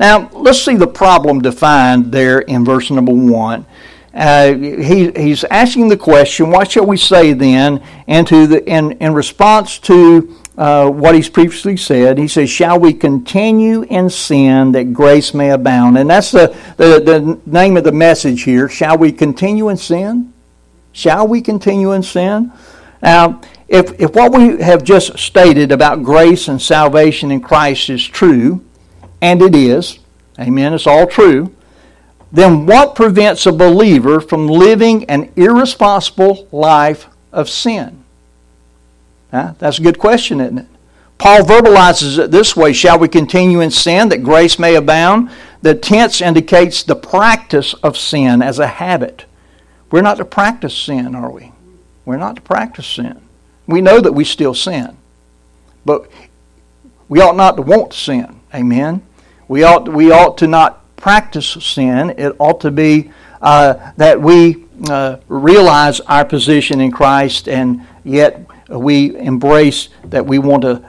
Now, 0.00 0.28
let's 0.32 0.60
see 0.60 0.74
the 0.74 0.88
problem 0.88 1.42
defined 1.42 2.10
there 2.10 2.40
in 2.40 2.64
verse 2.64 2.90
number 2.90 3.12
1. 3.12 3.64
Uh, 4.12 4.52
he, 4.52 5.12
he's 5.12 5.44
asking 5.44 5.88
the 5.88 5.96
question, 5.96 6.50
what 6.50 6.72
shall 6.72 6.86
we 6.86 6.96
say 6.96 7.34
then? 7.34 7.80
And 8.08 8.26
to 8.26 8.48
the, 8.48 8.68
in, 8.68 8.92
in 8.92 9.14
response 9.14 9.78
to 9.80 10.36
uh, 10.58 10.90
what 10.90 11.14
he's 11.14 11.28
previously 11.28 11.76
said, 11.76 12.18
he 12.18 12.26
says, 12.26 12.50
Shall 12.50 12.80
we 12.80 12.92
continue 12.92 13.82
in 13.82 14.10
sin 14.10 14.72
that 14.72 14.92
grace 14.92 15.32
may 15.32 15.50
abound? 15.50 15.96
And 15.96 16.10
that's 16.10 16.32
the, 16.32 16.48
the, 16.76 17.00
the 17.00 17.40
name 17.46 17.76
of 17.76 17.84
the 17.84 17.92
message 17.92 18.42
here. 18.42 18.68
Shall 18.68 18.98
we 18.98 19.12
continue 19.12 19.68
in 19.68 19.76
sin? 19.76 20.32
Shall 20.92 21.26
we 21.26 21.40
continue 21.40 21.92
in 21.92 22.02
sin? 22.02 22.52
Now, 23.02 23.40
if, 23.68 23.98
if 23.98 24.14
what 24.14 24.32
we 24.32 24.62
have 24.62 24.84
just 24.84 25.18
stated 25.18 25.72
about 25.72 26.02
grace 26.02 26.48
and 26.48 26.60
salvation 26.60 27.30
in 27.30 27.40
Christ 27.40 27.88
is 27.90 28.06
true, 28.06 28.64
and 29.20 29.40
it 29.40 29.54
is, 29.54 29.98
amen, 30.38 30.74
it's 30.74 30.86
all 30.86 31.06
true, 31.06 31.54
then 32.30 32.66
what 32.66 32.94
prevents 32.94 33.46
a 33.46 33.52
believer 33.52 34.20
from 34.20 34.46
living 34.46 35.04
an 35.04 35.32
irresponsible 35.36 36.48
life 36.52 37.06
of 37.32 37.48
sin? 37.48 38.04
Huh? 39.30 39.54
That's 39.58 39.78
a 39.78 39.82
good 39.82 39.98
question, 39.98 40.40
isn't 40.40 40.58
it? 40.58 40.66
Paul 41.18 41.42
verbalizes 41.42 42.18
it 42.18 42.30
this 42.30 42.56
way 42.56 42.72
Shall 42.72 42.98
we 42.98 43.08
continue 43.08 43.60
in 43.60 43.70
sin 43.70 44.08
that 44.08 44.22
grace 44.22 44.58
may 44.58 44.74
abound? 44.74 45.30
The 45.62 45.74
tense 45.74 46.20
indicates 46.20 46.82
the 46.82 46.96
practice 46.96 47.74
of 47.74 47.96
sin 47.96 48.42
as 48.42 48.58
a 48.58 48.66
habit. 48.66 49.24
We're 49.92 50.02
not 50.02 50.16
to 50.16 50.24
practice 50.24 50.76
sin, 50.76 51.14
are 51.14 51.30
we? 51.30 51.52
We're 52.04 52.16
not 52.16 52.36
to 52.36 52.42
practice 52.42 52.86
sin. 52.86 53.20
We 53.66 53.80
know 53.80 54.00
that 54.00 54.12
we 54.12 54.24
still 54.24 54.54
sin, 54.54 54.96
but 55.84 56.10
we 57.08 57.20
ought 57.20 57.36
not 57.36 57.56
to 57.56 57.62
want 57.62 57.92
sin. 57.92 58.40
Amen. 58.54 59.02
We 59.46 59.62
ought 59.62 59.86
we 59.86 60.10
ought 60.10 60.38
to 60.38 60.46
not 60.46 60.96
practice 60.96 61.46
sin. 61.46 62.14
It 62.16 62.34
ought 62.38 62.62
to 62.62 62.70
be 62.70 63.12
uh, 63.42 63.92
that 63.98 64.20
we 64.20 64.64
uh, 64.88 65.18
realize 65.28 66.00
our 66.00 66.24
position 66.24 66.80
in 66.80 66.90
Christ 66.90 67.46
and 67.46 67.86
yet 68.02 68.46
we 68.68 69.14
embrace 69.16 69.90
that 70.04 70.24
we 70.24 70.38
want 70.38 70.62
to, 70.62 70.82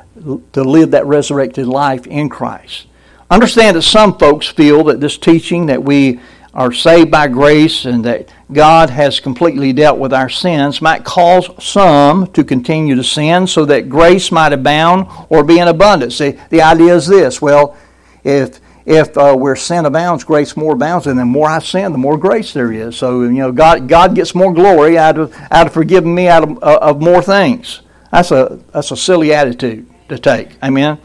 to 0.54 0.64
live 0.64 0.92
that 0.92 1.06
resurrected 1.06 1.68
life 1.68 2.08
in 2.08 2.30
Christ. 2.30 2.88
Understand 3.30 3.76
that 3.76 3.82
some 3.82 4.18
folks 4.18 4.48
feel 4.48 4.86
that 4.86 5.02
this 5.02 5.18
teaching 5.18 5.66
that 5.66 5.84
we 5.84 6.20
are 6.54 6.72
saved 6.72 7.10
by 7.10 7.28
grace 7.28 7.86
and 7.86 8.06
that 8.06 8.32
God 8.52 8.90
has 8.92 9.20
completely 9.20 9.74
dealt 9.74 9.98
with 9.98 10.14
our 10.14 10.30
sins 10.30 10.82
might 10.82 11.04
cause 11.04 11.50
some 11.64 12.28
to 12.34 12.44
continue 12.44 12.96
to 12.96 13.04
sin 13.04 13.48
so 13.48 13.66
that 13.66 13.90
grace 13.90 14.32
might 14.32 14.54
abound 14.54 15.08
or 15.30 15.44
be 15.44 15.58
in 15.58 15.68
abundance. 15.68 16.18
See, 16.18 16.38
the 16.50 16.62
idea 16.62 16.96
is 16.96 17.08
this 17.08 17.42
well, 17.42 17.76
if 18.24 18.60
if 18.86 19.18
uh, 19.18 19.36
where 19.36 19.56
sin 19.56 19.86
abounds, 19.86 20.24
grace 20.24 20.58
more 20.58 20.74
abounds, 20.74 21.08
and 21.08 21.18
the 21.18 21.26
more 21.26 21.50
I 21.50 21.60
sin, 21.60 21.92
the 21.94 21.98
more 21.98 22.18
grace 22.18 22.54
there 22.54 22.72
is. 22.72 22.98
So 22.98 23.24
you 23.24 23.32
know, 23.32 23.52
God 23.52 23.88
God 23.88 24.14
gets 24.14 24.36
more 24.36 24.54
glory 24.54 24.98
out 24.98 25.18
of 25.18 25.36
out 25.50 25.68
of 25.68 25.74
forgiving 25.74 26.14
me 26.14 26.28
out 26.28 26.44
of, 26.44 26.64
uh, 26.64 26.80
of 26.82 27.02
more 27.02 27.22
things. 27.22 27.82
That's 28.12 28.32
a 28.32 28.60
that's 28.72 28.92
a 28.92 28.98
silly 28.98 29.34
attitude 29.34 29.90
to 30.10 30.20
take. 30.20 30.62
Amen. 30.62 31.00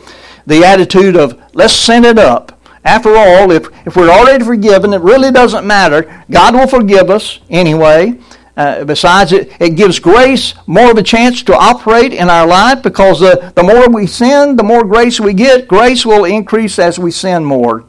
The 0.47 0.65
attitude 0.65 1.17
of 1.17 1.41
let's 1.55 1.75
sin 1.75 2.05
it 2.05 2.19
up. 2.19 2.58
After 2.85 3.17
all, 3.17 3.51
if, 3.51 3.69
if 3.87 3.97
we're 3.97 4.11
already 4.11 4.45
forgiven, 4.45 4.93
it 4.93 5.01
really 5.01 5.31
doesn't 5.31 5.67
matter. 5.67 6.25
God 6.31 6.55
will 6.55 6.67
forgive 6.67 7.11
us 7.11 7.41
anyway. 7.51 8.19
Uh, 8.59 8.85
besides, 8.85 9.33
it, 9.33 9.53
it 9.61 9.77
gives 9.77 10.01
grace 10.01 10.53
more 10.67 10.91
of 10.91 10.99
a 10.99 11.03
chance 11.03 11.45
to 11.45 11.57
operate 11.57 12.13
in 12.13 12.29
our 12.29 12.45
life 12.45 12.83
because 12.83 13.21
the, 13.21 13.53
the 13.55 13.63
more 13.63 13.89
we 13.89 14.05
sin, 14.05 14.57
the 14.57 14.65
more 14.65 14.83
grace 14.83 15.21
we 15.21 15.33
get. 15.33 15.69
Grace 15.69 16.05
will 16.05 16.25
increase 16.25 16.77
as 16.81 16.99
we 16.99 17.13
sin 17.13 17.45
more. 17.45 17.85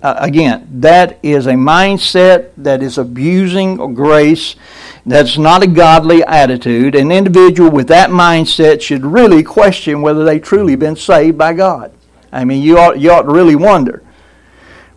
Uh, 0.00 0.14
again, 0.18 0.68
that 0.74 1.18
is 1.24 1.46
a 1.46 1.54
mindset 1.54 2.50
that 2.56 2.84
is 2.84 2.98
abusing 2.98 3.94
grace. 3.94 4.54
That's 5.04 5.38
not 5.38 5.64
a 5.64 5.66
godly 5.66 6.22
attitude. 6.22 6.94
An 6.94 7.10
individual 7.10 7.72
with 7.72 7.88
that 7.88 8.10
mindset 8.10 8.80
should 8.80 9.04
really 9.04 9.42
question 9.42 10.02
whether 10.02 10.24
they've 10.24 10.40
truly 10.40 10.76
been 10.76 10.94
saved 10.94 11.36
by 11.36 11.52
God. 11.52 11.92
I 12.30 12.44
mean, 12.44 12.62
you 12.62 12.78
ought, 12.78 13.00
you 13.00 13.10
ought 13.10 13.22
to 13.22 13.32
really 13.32 13.56
wonder. 13.56 14.04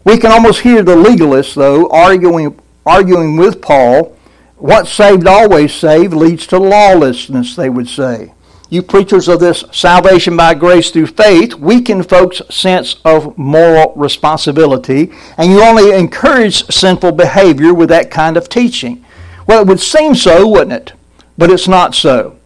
We 0.05 0.17
can 0.17 0.31
almost 0.31 0.61
hear 0.61 0.83
the 0.83 0.95
legalists, 0.95 1.55
though, 1.55 1.89
arguing, 1.89 2.57
arguing 2.85 3.35
with 3.35 3.61
Paul 3.61 4.15
Once 4.57 4.89
saved, 4.91 5.27
always 5.27 5.73
saved 5.73 6.13
leads 6.13 6.47
to 6.47 6.57
lawlessness, 6.57 7.55
they 7.55 7.69
would 7.69 7.89
say. 7.89 8.31
You 8.69 8.81
preachers 8.81 9.27
of 9.27 9.39
this 9.39 9.63
salvation 9.71 10.37
by 10.37 10.53
grace 10.53 10.91
through 10.91 11.07
faith 11.07 11.55
weaken 11.55 12.01
folks' 12.03 12.41
sense 12.49 12.95
of 13.03 13.37
moral 13.37 13.93
responsibility, 13.95 15.11
and 15.37 15.51
you 15.51 15.61
only 15.61 15.91
encourage 15.91 16.65
sinful 16.67 17.11
behavior 17.11 17.73
with 17.73 17.89
that 17.89 18.09
kind 18.09 18.37
of 18.37 18.49
teaching. 18.49 19.05
Well, 19.45 19.61
it 19.61 19.67
would 19.67 19.79
seem 19.79 20.15
so, 20.15 20.47
wouldn't 20.47 20.71
it? 20.71 20.93
But 21.37 21.51
it's 21.51 21.67
not 21.67 21.93
so. 21.93 22.39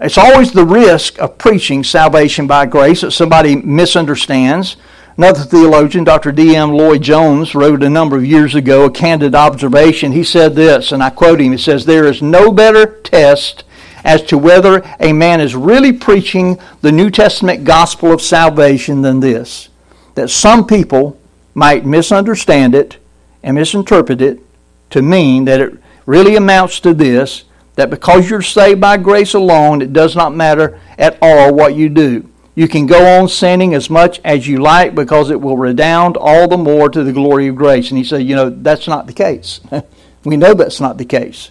It's 0.00 0.18
always 0.18 0.52
the 0.52 0.64
risk 0.64 1.20
of 1.20 1.38
preaching 1.38 1.84
salvation 1.84 2.46
by 2.46 2.66
grace 2.66 3.02
that 3.02 3.12
somebody 3.12 3.54
misunderstands 3.56 4.76
Another 5.16 5.42
theologian, 5.42 6.04
Dr. 6.04 6.32
D.M. 6.32 6.72
Lloyd 6.72 7.02
Jones, 7.02 7.54
wrote 7.54 7.82
a 7.82 7.90
number 7.90 8.16
of 8.16 8.24
years 8.24 8.54
ago 8.54 8.86
a 8.86 8.90
candid 8.90 9.34
observation. 9.34 10.12
He 10.12 10.24
said 10.24 10.54
this, 10.54 10.90
and 10.90 11.02
I 11.02 11.10
quote 11.10 11.40
him 11.40 11.52
He 11.52 11.58
says, 11.58 11.84
There 11.84 12.06
is 12.06 12.22
no 12.22 12.50
better 12.50 12.86
test 12.86 13.64
as 14.04 14.22
to 14.22 14.38
whether 14.38 14.82
a 14.98 15.12
man 15.12 15.40
is 15.40 15.54
really 15.54 15.92
preaching 15.92 16.58
the 16.80 16.92
New 16.92 17.10
Testament 17.10 17.64
gospel 17.64 18.12
of 18.12 18.22
salvation 18.22 19.02
than 19.02 19.20
this 19.20 19.68
that 20.14 20.28
some 20.28 20.66
people 20.66 21.18
might 21.54 21.86
misunderstand 21.86 22.74
it 22.74 22.98
and 23.42 23.56
misinterpret 23.56 24.20
it 24.20 24.40
to 24.90 25.00
mean 25.00 25.44
that 25.46 25.60
it 25.60 25.74
really 26.04 26.36
amounts 26.36 26.80
to 26.80 26.92
this 26.92 27.44
that 27.74 27.88
because 27.88 28.28
you're 28.28 28.42
saved 28.42 28.80
by 28.80 28.98
grace 28.98 29.32
alone, 29.32 29.80
it 29.80 29.92
does 29.92 30.14
not 30.14 30.34
matter 30.34 30.78
at 30.98 31.16
all 31.22 31.54
what 31.54 31.74
you 31.74 31.88
do. 31.88 32.28
You 32.54 32.68
can 32.68 32.86
go 32.86 33.18
on 33.18 33.28
sinning 33.28 33.74
as 33.74 33.88
much 33.88 34.20
as 34.24 34.46
you 34.46 34.58
like 34.58 34.94
because 34.94 35.30
it 35.30 35.40
will 35.40 35.56
redound 35.56 36.16
all 36.18 36.48
the 36.48 36.58
more 36.58 36.90
to 36.90 37.02
the 37.02 37.12
glory 37.12 37.48
of 37.48 37.56
grace. 37.56 37.90
And 37.90 37.96
he 37.96 38.04
said, 38.04 38.22
you 38.22 38.36
know, 38.36 38.50
that's 38.50 38.86
not 38.86 39.06
the 39.06 39.14
case. 39.14 39.60
we 40.24 40.36
know 40.36 40.52
that's 40.52 40.80
not 40.80 40.98
the 40.98 41.04
case. 41.04 41.50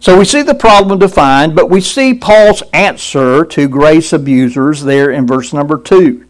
So 0.00 0.16
we 0.16 0.24
see 0.24 0.42
the 0.42 0.54
problem 0.54 1.00
defined, 1.00 1.54
but 1.54 1.68
we 1.68 1.80
see 1.80 2.14
Paul's 2.14 2.62
answer 2.72 3.44
to 3.44 3.68
grace 3.68 4.12
abusers 4.12 4.84
there 4.84 5.10
in 5.10 5.26
verse 5.26 5.52
number 5.52 5.76
2. 5.76 6.24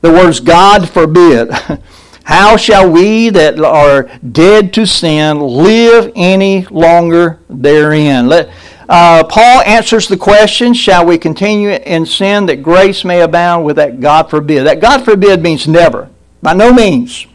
The 0.00 0.10
words, 0.10 0.40
God 0.40 0.88
forbid. 0.88 1.50
How 2.24 2.56
shall 2.56 2.90
we 2.90 3.30
that 3.30 3.58
are 3.60 4.04
dead 4.18 4.72
to 4.74 4.86
sin 4.86 5.40
live 5.40 6.12
any 6.14 6.64
longer 6.66 7.40
therein? 7.48 8.28
Let, 8.28 8.48
uh, 8.88 9.24
Paul 9.24 9.62
answers 9.62 10.08
the 10.08 10.16
question, 10.16 10.74
shall 10.74 11.06
we 11.06 11.18
continue 11.18 11.70
in 11.70 12.06
sin 12.06 12.46
that 12.46 12.62
grace 12.62 13.04
may 13.04 13.20
abound 13.20 13.64
with 13.64 13.76
that 13.76 14.00
God 14.00 14.30
forbid? 14.30 14.66
That 14.66 14.80
God 14.80 15.04
forbid 15.04 15.42
means 15.42 15.68
never. 15.68 16.08
By 16.42 16.54
no 16.54 16.72
means. 16.72 17.26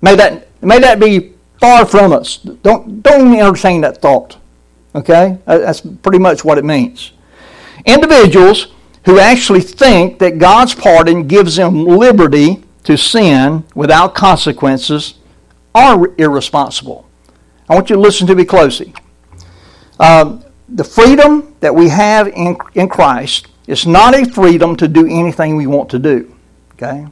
May 0.00 0.14
that, 0.16 0.48
may 0.62 0.78
that 0.80 1.00
be 1.00 1.32
far 1.60 1.86
from 1.86 2.12
us. 2.12 2.38
Don't, 2.38 3.02
don't 3.02 3.28
even 3.28 3.40
entertain 3.40 3.80
that 3.82 4.02
thought. 4.02 4.38
Okay? 4.94 5.38
That's 5.46 5.80
pretty 5.80 6.18
much 6.18 6.44
what 6.44 6.58
it 6.58 6.64
means. 6.64 7.12
Individuals 7.86 8.68
who 9.04 9.18
actually 9.18 9.60
think 9.60 10.18
that 10.18 10.38
God's 10.38 10.74
pardon 10.74 11.26
gives 11.26 11.56
them 11.56 11.84
liberty 11.84 12.62
to 12.84 12.96
sin 12.96 13.64
without 13.74 14.14
consequences 14.14 15.14
are 15.74 16.12
irresponsible. 16.18 17.08
I 17.68 17.74
want 17.74 17.90
you 17.90 17.96
to 17.96 18.02
listen 18.02 18.26
to 18.26 18.34
me 18.34 18.44
closely. 18.44 18.92
Um, 19.98 20.44
the 20.74 20.84
freedom 20.84 21.54
that 21.60 21.74
we 21.74 21.88
have 21.90 22.28
in, 22.28 22.56
in 22.74 22.88
Christ 22.88 23.48
is 23.66 23.86
not 23.86 24.14
a 24.14 24.24
freedom 24.24 24.74
to 24.76 24.88
do 24.88 25.06
anything 25.06 25.56
we 25.56 25.66
want 25.66 25.90
to 25.90 25.98
do, 25.98 26.34
okay? 26.72 27.06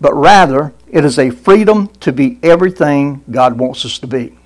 But 0.00 0.14
rather, 0.14 0.74
it 0.88 1.04
is 1.04 1.18
a 1.18 1.30
freedom 1.30 1.88
to 2.00 2.12
be 2.12 2.38
everything 2.42 3.24
God 3.30 3.58
wants 3.58 3.84
us 3.84 3.98
to 4.00 4.06
be. 4.06 4.36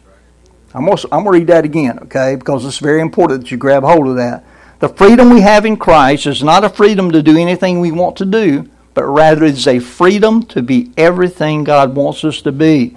I'm 0.74 0.86
to, 0.86 1.08
I'm 1.10 1.24
going 1.24 1.24
to 1.24 1.30
read 1.30 1.46
that 1.48 1.64
again, 1.64 1.98
okay? 2.00 2.36
Because 2.36 2.64
it's 2.64 2.78
very 2.78 3.00
important 3.00 3.40
that 3.40 3.50
you 3.50 3.56
grab 3.56 3.82
hold 3.82 4.06
of 4.06 4.16
that. 4.16 4.44
The 4.78 4.88
freedom 4.88 5.30
we 5.30 5.40
have 5.40 5.66
in 5.66 5.76
Christ 5.76 6.26
is 6.26 6.42
not 6.42 6.62
a 6.62 6.68
freedom 6.68 7.10
to 7.10 7.22
do 7.22 7.36
anything 7.36 7.80
we 7.80 7.90
want 7.90 8.16
to 8.18 8.24
do, 8.24 8.68
but 8.94 9.04
rather 9.04 9.44
it 9.44 9.54
is 9.54 9.66
a 9.66 9.80
freedom 9.80 10.44
to 10.44 10.62
be 10.62 10.92
everything 10.96 11.64
God 11.64 11.96
wants 11.96 12.22
us 12.22 12.40
to 12.42 12.52
be. 12.52 12.96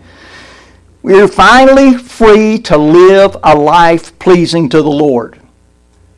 We 1.03 1.19
are 1.19 1.27
finally 1.27 1.97
free 1.97 2.59
to 2.59 2.77
live 2.77 3.35
a 3.43 3.55
life 3.55 4.17
pleasing 4.19 4.69
to 4.69 4.81
the 4.81 4.89
Lord. 4.89 5.39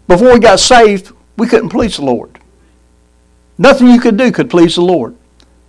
Before 0.08 0.34
we 0.34 0.40
got 0.40 0.60
saved, 0.60 1.12
we 1.38 1.48
couldn't 1.48 1.70
please 1.70 1.98
the 1.98 2.06
Lord. 2.06 2.40
Nothing 3.58 3.88
you 3.88 4.00
could 4.00 4.18
do 4.18 4.32
could 4.32 4.50
please 4.50 4.76
the 4.76 4.82
Lord. 4.82 5.16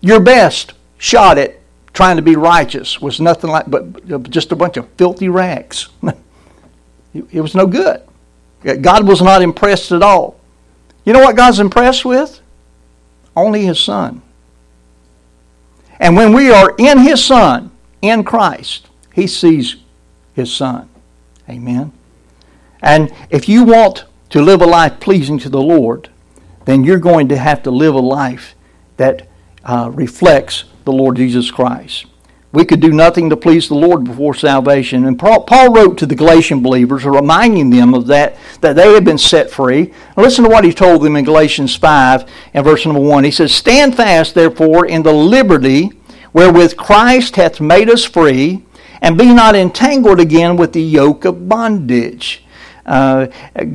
Your 0.00 0.21
best 0.21 0.73
shot 0.99 1.38
at 1.38 1.61
trying 1.92 2.16
to 2.16 2.23
be 2.23 2.35
righteous 2.35 3.00
was 3.00 3.21
nothing 3.21 3.50
like 3.50 3.71
but 3.71 4.30
just 4.30 4.50
a 4.50 4.56
bunch 4.56 4.76
of 4.76 4.88
filthy 4.90 5.28
rags. 5.28 5.88
it 7.14 7.40
was 7.40 7.54
no 7.54 7.66
good. 7.66 8.02
God 8.80 9.06
was 9.06 9.23
not 9.23 9.42
impressed 9.42 9.92
at 9.92 10.02
all. 10.02 10.40
You 11.04 11.12
know 11.12 11.21
what 11.21 11.37
God's 11.37 11.61
impressed 11.61 12.04
with? 12.04 12.40
Only 13.37 13.64
His 13.64 13.78
Son. 13.78 14.23
And 16.00 16.16
when 16.16 16.33
we 16.33 16.50
are 16.50 16.75
in 16.78 16.99
His 16.99 17.25
Son, 17.25 17.71
in 18.02 18.25
Christ, 18.25 18.84
He 19.14 19.26
sees 19.26 19.76
His 20.35 20.52
Son. 20.52 20.88
Amen. 21.49 21.92
And 22.83 23.12
if 23.30 23.49
you 23.49 23.64
want 23.64 24.04
to 24.30 24.42
live 24.42 24.61
a 24.61 24.66
life 24.66 25.00
pleasing 25.00 25.38
to 25.38 25.49
the 25.49 25.62
Lord, 25.62 26.11
then 26.64 26.85
you're 26.85 26.99
going 26.99 27.28
to 27.28 27.37
have 27.37 27.62
to 27.62 27.71
live 27.71 27.94
a 27.94 28.00
life 28.00 28.54
that 28.97 29.28
uh, 29.64 29.90
reflects 29.92 30.64
the 30.85 30.92
Lord 30.92 31.16
Jesus 31.16 31.50
Christ. 31.50 32.06
We 32.52 32.64
could 32.64 32.80
do 32.80 32.92
nothing 32.92 33.30
to 33.30 33.37
please 33.37 33.68
the 33.68 33.75
Lord 33.75 34.04
before 34.04 34.35
salvation. 34.35 35.06
And 35.06 35.18
Paul, 35.18 35.73
wrote 35.73 35.99
to 35.99 36.06
the 36.06 36.14
Galatian 36.14 36.62
believers, 36.62 37.04
reminding 37.04 37.71
them 37.71 37.94
of 37.94 38.06
that, 38.06 38.37
that 38.61 38.76
they 38.76 38.94
had 38.94 39.04
been 39.04 39.18
set 39.18 39.50
free. 39.50 39.92
listen 40.16 40.44
to 40.44 40.50
what 40.50 40.64
he 40.64 40.73
told 40.73 41.02
them 41.02 41.16
in 41.16 41.25
Galatians 41.25 41.75
5 41.75 42.30
and 42.54 42.64
verse 42.64 42.87
number 42.87 43.00
1. 43.00 43.25
He 43.25 43.33
says, 43.33 43.52
Stand 43.52 43.97
fast, 43.97 44.35
therefore, 44.35 44.87
in 44.87 45.02
the 45.02 45.12
liberty 45.12 45.90
wherewith 46.33 46.76
Christ 46.76 47.37
hath 47.37 47.61
made 47.61 47.88
us 47.88 48.04
free, 48.04 48.62
and 49.05 49.19
be 49.19 49.33
not 49.33 49.55
entangled 49.55 50.19
again 50.19 50.57
with 50.57 50.73
the 50.73 50.83
yoke 50.83 51.25
of 51.25 51.49
bondage. 51.49 52.43
Uh, 52.87 53.27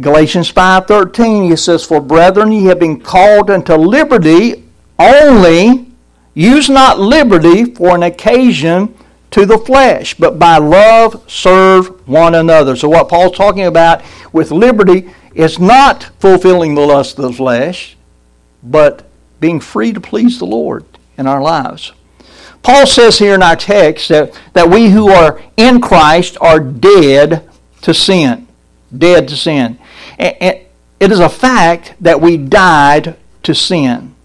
Galatians 0.01 0.51
5.13, 0.51 1.49
he 1.49 1.55
says, 1.55 1.85
For 1.85 2.01
brethren, 2.01 2.51
ye 2.51 2.65
have 2.65 2.79
been 2.79 2.99
called 2.99 3.49
unto 3.49 3.75
liberty 3.75 4.65
only 4.97 5.89
Use 6.39 6.69
not 6.69 6.99
liberty 6.99 7.65
for 7.65 7.95
an 7.95 8.03
occasion 8.03 8.95
to 9.31 9.45
the 9.45 9.57
flesh, 9.57 10.13
but 10.13 10.39
by 10.39 10.57
love 10.57 11.29
serve 11.29 12.07
one 12.07 12.33
another. 12.33 12.77
So, 12.77 12.87
what 12.87 13.09
Paul's 13.09 13.35
talking 13.35 13.65
about 13.65 14.01
with 14.31 14.49
liberty 14.49 15.09
is 15.35 15.59
not 15.59 16.03
fulfilling 16.19 16.75
the 16.75 16.81
lust 16.81 17.19
of 17.19 17.25
the 17.25 17.33
flesh, 17.33 17.97
but 18.63 19.05
being 19.41 19.59
free 19.59 19.91
to 19.91 19.99
please 19.99 20.39
the 20.39 20.45
Lord 20.45 20.85
in 21.17 21.27
our 21.27 21.41
lives. 21.41 21.91
Paul 22.63 22.85
says 22.85 23.19
here 23.19 23.35
in 23.35 23.43
our 23.43 23.55
text 23.55 24.09
that, 24.09 24.39
that 24.53 24.69
we 24.69 24.89
who 24.89 25.09
are 25.09 25.41
in 25.57 25.81
Christ 25.81 26.37
are 26.41 26.59
dead 26.59 27.47
to 27.81 27.93
sin. 27.93 28.47
Dead 28.95 29.27
to 29.29 29.35
sin. 29.35 29.79
It 30.19 30.69
is 30.99 31.19
a 31.19 31.29
fact 31.29 31.95
that 32.01 32.19
we 32.19 32.37
died 32.37 33.15
to 33.43 33.55
sin. 33.55 34.15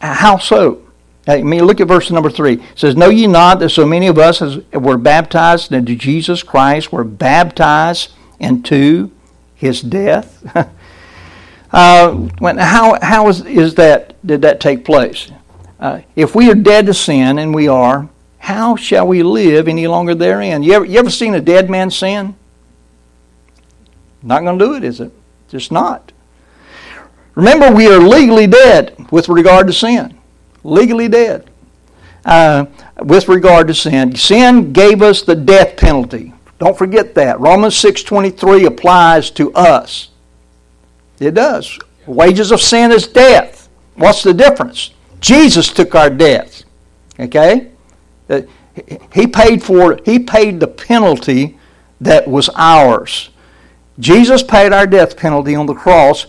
How 0.00 0.38
so? 0.38 0.82
I 1.26 1.42
mean, 1.42 1.64
look 1.64 1.80
at 1.80 1.86
verse 1.86 2.10
number 2.10 2.30
three. 2.30 2.54
It 2.54 2.62
says, 2.74 2.96
Know 2.96 3.08
ye 3.08 3.28
not 3.28 3.60
that 3.60 3.68
so 3.68 3.86
many 3.86 4.08
of 4.08 4.18
us 4.18 4.42
as 4.42 4.58
were 4.72 4.98
baptized 4.98 5.72
into 5.72 5.94
Jesus 5.94 6.42
Christ 6.42 6.92
were 6.92 7.04
baptized 7.04 8.12
into 8.40 9.12
his 9.54 9.80
death? 9.80 10.44
uh, 11.72 12.12
when, 12.12 12.58
how 12.58 12.98
how 13.00 13.28
is, 13.28 13.44
is 13.46 13.76
that, 13.76 14.14
did 14.26 14.42
that 14.42 14.60
take 14.60 14.84
place? 14.84 15.30
Uh, 15.82 16.00
if 16.16 16.34
we 16.34 16.50
are 16.50 16.54
dead 16.54 16.86
to 16.86 16.94
sin, 16.94 17.38
and 17.38 17.54
we 17.54 17.68
are, 17.68 18.08
how 18.38 18.74
shall 18.74 19.06
we 19.06 19.22
live 19.22 19.68
any 19.68 19.86
longer 19.86 20.14
therein? 20.14 20.62
You 20.62 20.72
ever, 20.72 20.84
you 20.86 20.98
ever 20.98 21.10
seen 21.10 21.34
a 21.34 21.40
dead 21.40 21.68
man 21.68 21.90
sin? 21.90 22.34
Not 24.22 24.42
going 24.44 24.58
to 24.58 24.64
do 24.64 24.74
it, 24.76 24.84
is 24.84 25.00
it? 25.00 25.12
Just 25.48 25.70
not. 25.70 26.12
Remember, 27.34 27.70
we 27.70 27.86
are 27.88 27.98
legally 27.98 28.46
dead 28.46 28.96
with 29.10 29.28
regard 29.28 29.66
to 29.66 29.74
sin 29.74 30.18
legally 30.64 31.08
dead 31.08 31.50
uh, 32.24 32.66
with 33.00 33.28
regard 33.28 33.66
to 33.68 33.74
sin. 33.74 34.14
Sin 34.16 34.72
gave 34.72 35.02
us 35.02 35.22
the 35.22 35.34
death 35.34 35.76
penalty. 35.76 36.32
Don't 36.58 36.76
forget 36.76 37.14
that. 37.16 37.40
Romans 37.40 37.74
6.23 37.74 38.66
applies 38.66 39.30
to 39.32 39.52
us. 39.54 40.10
It 41.18 41.34
does. 41.34 41.78
Wages 42.06 42.52
of 42.52 42.60
sin 42.60 42.92
is 42.92 43.06
death. 43.06 43.68
What's 43.94 44.22
the 44.22 44.34
difference? 44.34 44.92
Jesus 45.22 45.72
took 45.72 45.94
our 45.94 46.10
death. 46.10 46.64
Okay? 47.18 47.70
Uh, 48.28 48.42
he 49.14 49.26
paid 49.26 49.62
for 49.62 49.98
he 50.04 50.18
paid 50.18 50.60
the 50.60 50.66
penalty 50.66 51.58
that 52.00 52.28
was 52.28 52.50
ours. 52.54 53.30
Jesus 53.98 54.42
paid 54.42 54.72
our 54.72 54.86
death 54.86 55.16
penalty 55.16 55.54
on 55.54 55.64
the 55.66 55.74
cross 55.74 56.26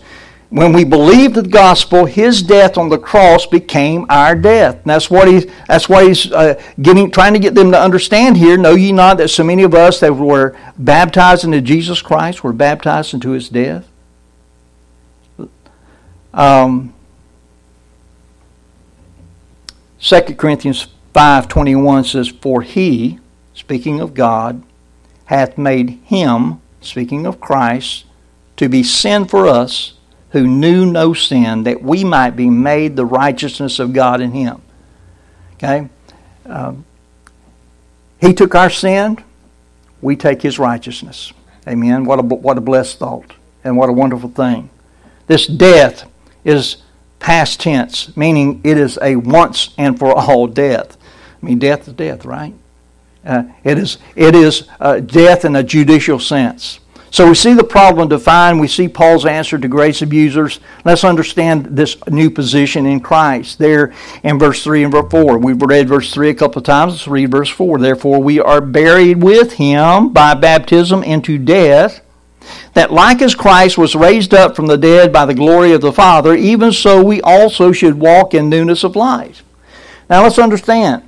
when 0.54 0.72
we 0.72 0.84
believed 0.84 1.34
the 1.34 1.42
gospel, 1.42 2.04
his 2.04 2.40
death 2.40 2.78
on 2.78 2.88
the 2.88 2.96
cross 2.96 3.44
became 3.44 4.06
our 4.08 4.36
death. 4.36 4.76
And 4.76 4.84
that's 4.84 5.10
what 5.10 5.26
he, 5.26 5.50
that's 5.66 5.88
what 5.88 6.06
he's 6.06 6.30
uh, 6.30 6.62
getting, 6.80 7.10
trying 7.10 7.32
to 7.32 7.40
get 7.40 7.56
them 7.56 7.72
to 7.72 7.80
understand 7.80 8.36
here. 8.36 8.56
Know 8.56 8.76
ye 8.76 8.92
not 8.92 9.16
that 9.16 9.30
so 9.30 9.42
many 9.42 9.64
of 9.64 9.74
us 9.74 9.98
that 9.98 10.14
were 10.14 10.56
baptized 10.78 11.42
into 11.42 11.60
Jesus 11.60 12.00
Christ 12.00 12.44
were 12.44 12.52
baptized 12.52 13.14
into 13.14 13.30
his 13.30 13.48
death? 13.48 13.88
Um, 16.32 16.93
2 20.04 20.20
Corinthians 20.34 20.88
5.21 21.14 22.04
says, 22.04 22.28
For 22.28 22.60
he, 22.60 23.18
speaking 23.54 24.00
of 24.00 24.12
God, 24.12 24.62
hath 25.24 25.56
made 25.56 25.98
him, 26.04 26.60
speaking 26.82 27.24
of 27.24 27.40
Christ, 27.40 28.04
to 28.58 28.68
be 28.68 28.82
sin 28.82 29.24
for 29.24 29.46
us 29.46 29.94
who 30.32 30.46
knew 30.46 30.84
no 30.84 31.14
sin, 31.14 31.62
that 31.62 31.82
we 31.82 32.04
might 32.04 32.32
be 32.32 32.50
made 32.50 32.96
the 32.96 33.06
righteousness 33.06 33.78
of 33.78 33.94
God 33.94 34.20
in 34.20 34.32
him. 34.32 34.60
Okay? 35.54 35.88
Um, 36.44 36.84
he 38.20 38.34
took 38.34 38.54
our 38.54 38.68
sin, 38.68 39.24
we 40.02 40.16
take 40.16 40.42
his 40.42 40.58
righteousness. 40.58 41.32
Amen. 41.66 42.04
What 42.04 42.18
a, 42.18 42.22
what 42.22 42.58
a 42.58 42.60
blessed 42.60 42.98
thought, 42.98 43.32
and 43.64 43.78
what 43.78 43.88
a 43.88 43.92
wonderful 43.94 44.28
thing. 44.28 44.68
This 45.28 45.46
death 45.46 46.06
is 46.44 46.82
past 47.24 47.58
tense, 47.58 48.14
meaning 48.18 48.60
it 48.64 48.76
is 48.76 48.98
a 49.00 49.16
once 49.16 49.70
and 49.78 49.98
for 49.98 50.12
all 50.12 50.46
death. 50.46 50.98
I 51.42 51.46
mean, 51.46 51.58
death 51.58 51.88
is 51.88 51.94
death, 51.94 52.26
right? 52.26 52.52
Uh, 53.24 53.44
it 53.64 53.78
is, 53.78 53.96
it 54.14 54.34
is 54.34 54.68
uh, 54.78 55.00
death 55.00 55.46
in 55.46 55.56
a 55.56 55.62
judicial 55.62 56.18
sense. 56.18 56.80
So 57.10 57.26
we 57.26 57.34
see 57.34 57.54
the 57.54 57.64
problem 57.64 58.10
defined. 58.10 58.60
We 58.60 58.68
see 58.68 58.88
Paul's 58.88 59.24
answer 59.24 59.56
to 59.56 59.68
grace 59.68 60.02
abusers. 60.02 60.60
Let's 60.84 61.02
understand 61.02 61.64
this 61.64 61.96
new 62.08 62.28
position 62.28 62.84
in 62.84 63.00
Christ 63.00 63.58
there 63.58 63.94
in 64.22 64.38
verse 64.38 64.62
3 64.62 64.82
and 64.82 64.92
verse 64.92 65.10
4. 65.10 65.38
We've 65.38 65.62
read 65.62 65.88
verse 65.88 66.12
3 66.12 66.28
a 66.28 66.34
couple 66.34 66.58
of 66.58 66.66
times. 66.66 66.92
Let's 66.92 67.08
read 67.08 67.30
verse 67.30 67.48
4. 67.48 67.78
Therefore, 67.78 68.22
we 68.22 68.38
are 68.38 68.60
buried 68.60 69.22
with 69.22 69.54
him 69.54 70.12
by 70.12 70.34
baptism 70.34 71.02
into 71.02 71.38
death, 71.38 72.03
that 72.74 72.92
like 72.92 73.22
as 73.22 73.34
Christ 73.34 73.78
was 73.78 73.94
raised 73.94 74.34
up 74.34 74.56
from 74.56 74.66
the 74.66 74.76
dead 74.76 75.12
by 75.12 75.26
the 75.26 75.34
glory 75.34 75.72
of 75.72 75.80
the 75.80 75.92
Father, 75.92 76.34
even 76.34 76.72
so 76.72 77.02
we 77.02 77.20
also 77.22 77.72
should 77.72 77.94
walk 78.00 78.34
in 78.34 78.48
newness 78.48 78.84
of 78.84 78.96
life. 78.96 79.42
Now 80.08 80.22
let's 80.22 80.38
understand. 80.38 81.02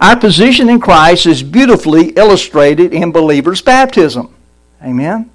Our 0.00 0.18
position 0.18 0.68
in 0.68 0.80
Christ 0.80 1.26
is 1.26 1.42
beautifully 1.42 2.10
illustrated 2.10 2.92
in 2.92 3.12
believers' 3.12 3.62
baptism. 3.62 4.34
Amen. 4.82 5.30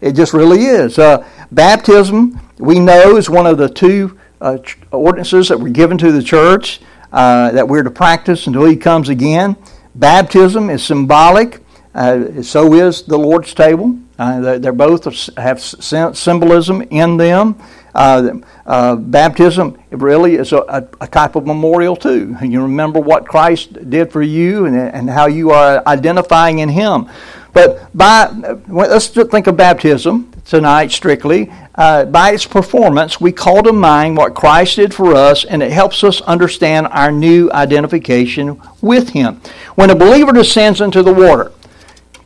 It 0.00 0.12
just 0.12 0.34
really 0.34 0.64
is. 0.64 0.98
Uh, 0.98 1.26
baptism, 1.52 2.40
we 2.58 2.80
know, 2.80 3.16
is 3.16 3.30
one 3.30 3.46
of 3.46 3.58
the 3.58 3.68
two 3.68 4.18
uh, 4.40 4.58
ordinances 4.90 5.48
that 5.48 5.60
were 5.60 5.68
given 5.68 5.96
to 5.98 6.10
the 6.10 6.22
church 6.22 6.80
uh, 7.12 7.52
that 7.52 7.68
we're 7.68 7.84
to 7.84 7.90
practice 7.90 8.46
until 8.46 8.64
He 8.64 8.76
comes 8.76 9.08
again. 9.08 9.56
Baptism 9.94 10.70
is 10.70 10.84
symbolic, 10.84 11.60
uh, 11.94 12.42
so 12.42 12.74
is 12.74 13.02
the 13.02 13.18
Lord's 13.18 13.54
table. 13.54 13.96
Uh, 14.22 14.56
they 14.56 14.70
both 14.70 15.04
have 15.36 15.60
symbolism 15.60 16.80
in 16.90 17.16
them. 17.16 17.60
Uh, 17.92 18.34
uh, 18.64 18.94
baptism 18.94 19.76
really 19.90 20.36
is 20.36 20.52
a, 20.52 20.88
a, 21.00 21.08
type 21.08 21.34
of 21.34 21.44
memorial 21.44 21.96
too. 21.96 22.36
You 22.40 22.62
remember 22.62 23.00
what 23.00 23.26
Christ 23.26 23.90
did 23.90 24.12
for 24.12 24.22
you 24.22 24.64
and, 24.66 24.76
and 24.76 25.10
how 25.10 25.26
you 25.26 25.50
are 25.50 25.82
identifying 25.88 26.60
in 26.60 26.68
Him. 26.68 27.10
But 27.52 27.94
by 27.96 28.30
let's 28.68 29.08
think 29.08 29.48
of 29.48 29.56
baptism 29.56 30.30
tonight 30.44 30.92
strictly. 30.92 31.52
Uh, 31.74 32.04
by 32.04 32.30
its 32.30 32.46
performance, 32.46 33.20
we 33.20 33.32
call 33.32 33.64
to 33.64 33.72
mind 33.72 34.16
what 34.16 34.34
Christ 34.34 34.76
did 34.76 34.94
for 34.94 35.16
us, 35.16 35.44
and 35.44 35.64
it 35.64 35.72
helps 35.72 36.04
us 36.04 36.20
understand 36.22 36.86
our 36.92 37.10
new 37.10 37.50
identification 37.50 38.60
with 38.80 39.10
Him. 39.10 39.40
When 39.74 39.90
a 39.90 39.96
believer 39.96 40.32
descends 40.32 40.80
into 40.80 41.02
the 41.02 41.12
water, 41.12 41.50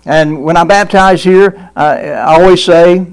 and 0.07 0.43
when 0.43 0.57
I 0.57 0.65
baptize 0.65 1.23
here, 1.23 1.71
I 1.77 2.13
always 2.13 2.65
say, 2.65 3.07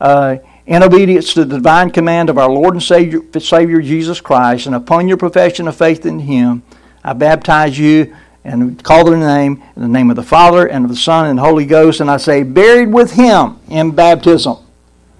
uh, 0.00 0.36
in 0.66 0.82
obedience 0.82 1.32
to 1.34 1.44
the 1.44 1.56
divine 1.56 1.90
command 1.90 2.28
of 2.28 2.38
our 2.38 2.50
Lord 2.50 2.74
and 2.74 2.82
Savior, 2.82 3.20
Savior 3.38 3.80
Jesus 3.80 4.20
Christ, 4.20 4.66
and 4.66 4.74
upon 4.74 5.08
your 5.08 5.16
profession 5.16 5.68
of 5.68 5.76
faith 5.76 6.04
in 6.04 6.18
Him, 6.20 6.62
I 7.04 7.12
baptize 7.12 7.78
you 7.78 8.14
and 8.44 8.82
call 8.82 9.04
their 9.04 9.16
name 9.16 9.62
in 9.76 9.82
the 9.82 9.88
name 9.88 10.10
of 10.10 10.16
the 10.16 10.22
Father 10.22 10.66
and 10.66 10.84
of 10.84 10.90
the 10.90 10.96
Son 10.96 11.26
and 11.26 11.38
the 11.38 11.42
Holy 11.42 11.66
Ghost. 11.66 12.00
And 12.00 12.10
I 12.10 12.16
say, 12.16 12.42
buried 12.42 12.92
with 12.92 13.12
him 13.12 13.58
in 13.68 13.90
baptism, 13.90 14.56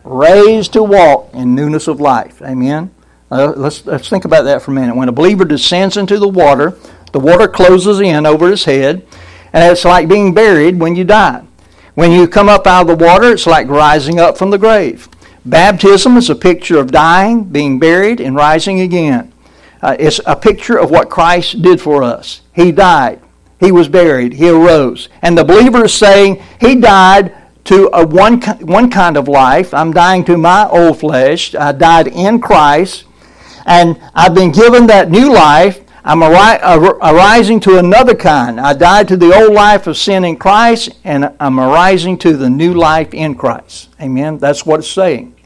raised 0.05 0.73
to 0.73 0.83
walk 0.83 1.31
in 1.35 1.55
newness 1.55 1.89
of 1.89 2.01
life. 2.01 2.41
Amen. 2.43 2.91
Uh, 3.31 3.53
let's, 3.55 3.85
let's 3.85 4.09
think 4.09 4.25
about 4.25 4.43
that 4.45 4.63
for 4.63 4.71
a 4.71 4.75
minute. 4.75 4.97
When 4.97 5.09
a 5.09 5.13
believer 5.13 5.45
descends 5.45 5.97
into 5.97 6.19
the 6.19 6.29
water, 6.29 6.79
the 7.13 7.21
water 7.21 7.49
closes 7.49 8.01
in 8.01 8.25
over 8.25 8.51
his 8.51 8.65
head, 8.65 9.07
and 9.53 9.73
it's 9.73 9.85
like 9.85 10.09
being 10.09 10.35
buried 10.35 10.79
when 10.79 10.95
you 10.97 11.05
die. 11.05 11.43
When 11.95 12.13
you 12.13 12.29
come 12.29 12.49
up 12.49 12.67
out 12.67 12.89
of 12.89 12.99
the 12.99 13.05
water, 13.05 13.33
it's 13.33 13.47
like 13.47 13.69
rising 13.69 14.21
up 14.21 14.39
from 14.39 14.51
the 14.51 14.59
grave. 14.59 15.09
Baptism 15.45 16.17
is 16.17 16.31
a 16.31 16.35
picture 16.35 16.79
of 16.79 16.93
dying, 16.93 17.45
being 17.45 17.79
buried, 17.79 18.21
and 18.21 18.37
rising 18.37 18.81
again. 18.81 19.33
uh, 19.83 19.97
it's 19.99 20.21
a 20.27 20.37
picture 20.37 20.77
of 20.77 20.91
what 20.91 21.09
Christ 21.11 21.63
did 21.63 21.81
for 21.81 22.03
us. 22.03 22.43
He 22.53 22.73
died, 22.73 23.21
He 23.59 23.73
was 23.73 23.89
buried, 23.89 24.35
He 24.35 24.49
arose. 24.49 25.09
And 25.23 25.37
the 25.37 25.45
believer 25.45 25.87
is 25.87 25.95
saying, 25.95 26.43
He 26.61 26.75
died 26.77 27.35
to 27.65 27.89
a 27.93 28.07
one, 28.07 28.41
one 28.61 28.91
kind 28.91 29.17
of 29.17 29.29
life. 29.29 29.75
I'm 29.75 29.93
dying 29.93 30.25
to 30.25 30.37
my 30.37 30.69
old 30.69 31.01
flesh. 31.01 31.55
I 31.55 31.73
died 31.73 32.09
in 32.09 32.41
Christ. 32.41 33.05
And 33.67 34.01
I've 34.15 34.35
been 34.35 34.53
given 34.53 34.87
that 34.87 35.11
new 35.11 35.33
life. 35.33 35.81
I'm 36.09 36.23
arising 36.23 37.61
to 37.61 37.77
another 37.77 38.15
kind. 38.15 38.59
I 38.59 38.73
died 38.73 39.09
to 39.09 39.17
the 39.19 39.35
old 39.39 39.53
life 39.53 39.87
of 39.87 39.99
sin 39.99 40.25
in 40.25 40.37
Christ, 40.37 40.89
and 41.05 41.35
I'm 41.39 41.61
arising 41.61 42.17
to 42.21 42.35
the 42.35 42.49
new 42.49 42.73
life 42.73 43.13
in 43.13 43.35
Christ. 43.35 43.91
Amen. 44.01 44.39
That's 44.39 44.65
what 44.65 44.81
it's 44.81 44.91
saying. 44.91 45.37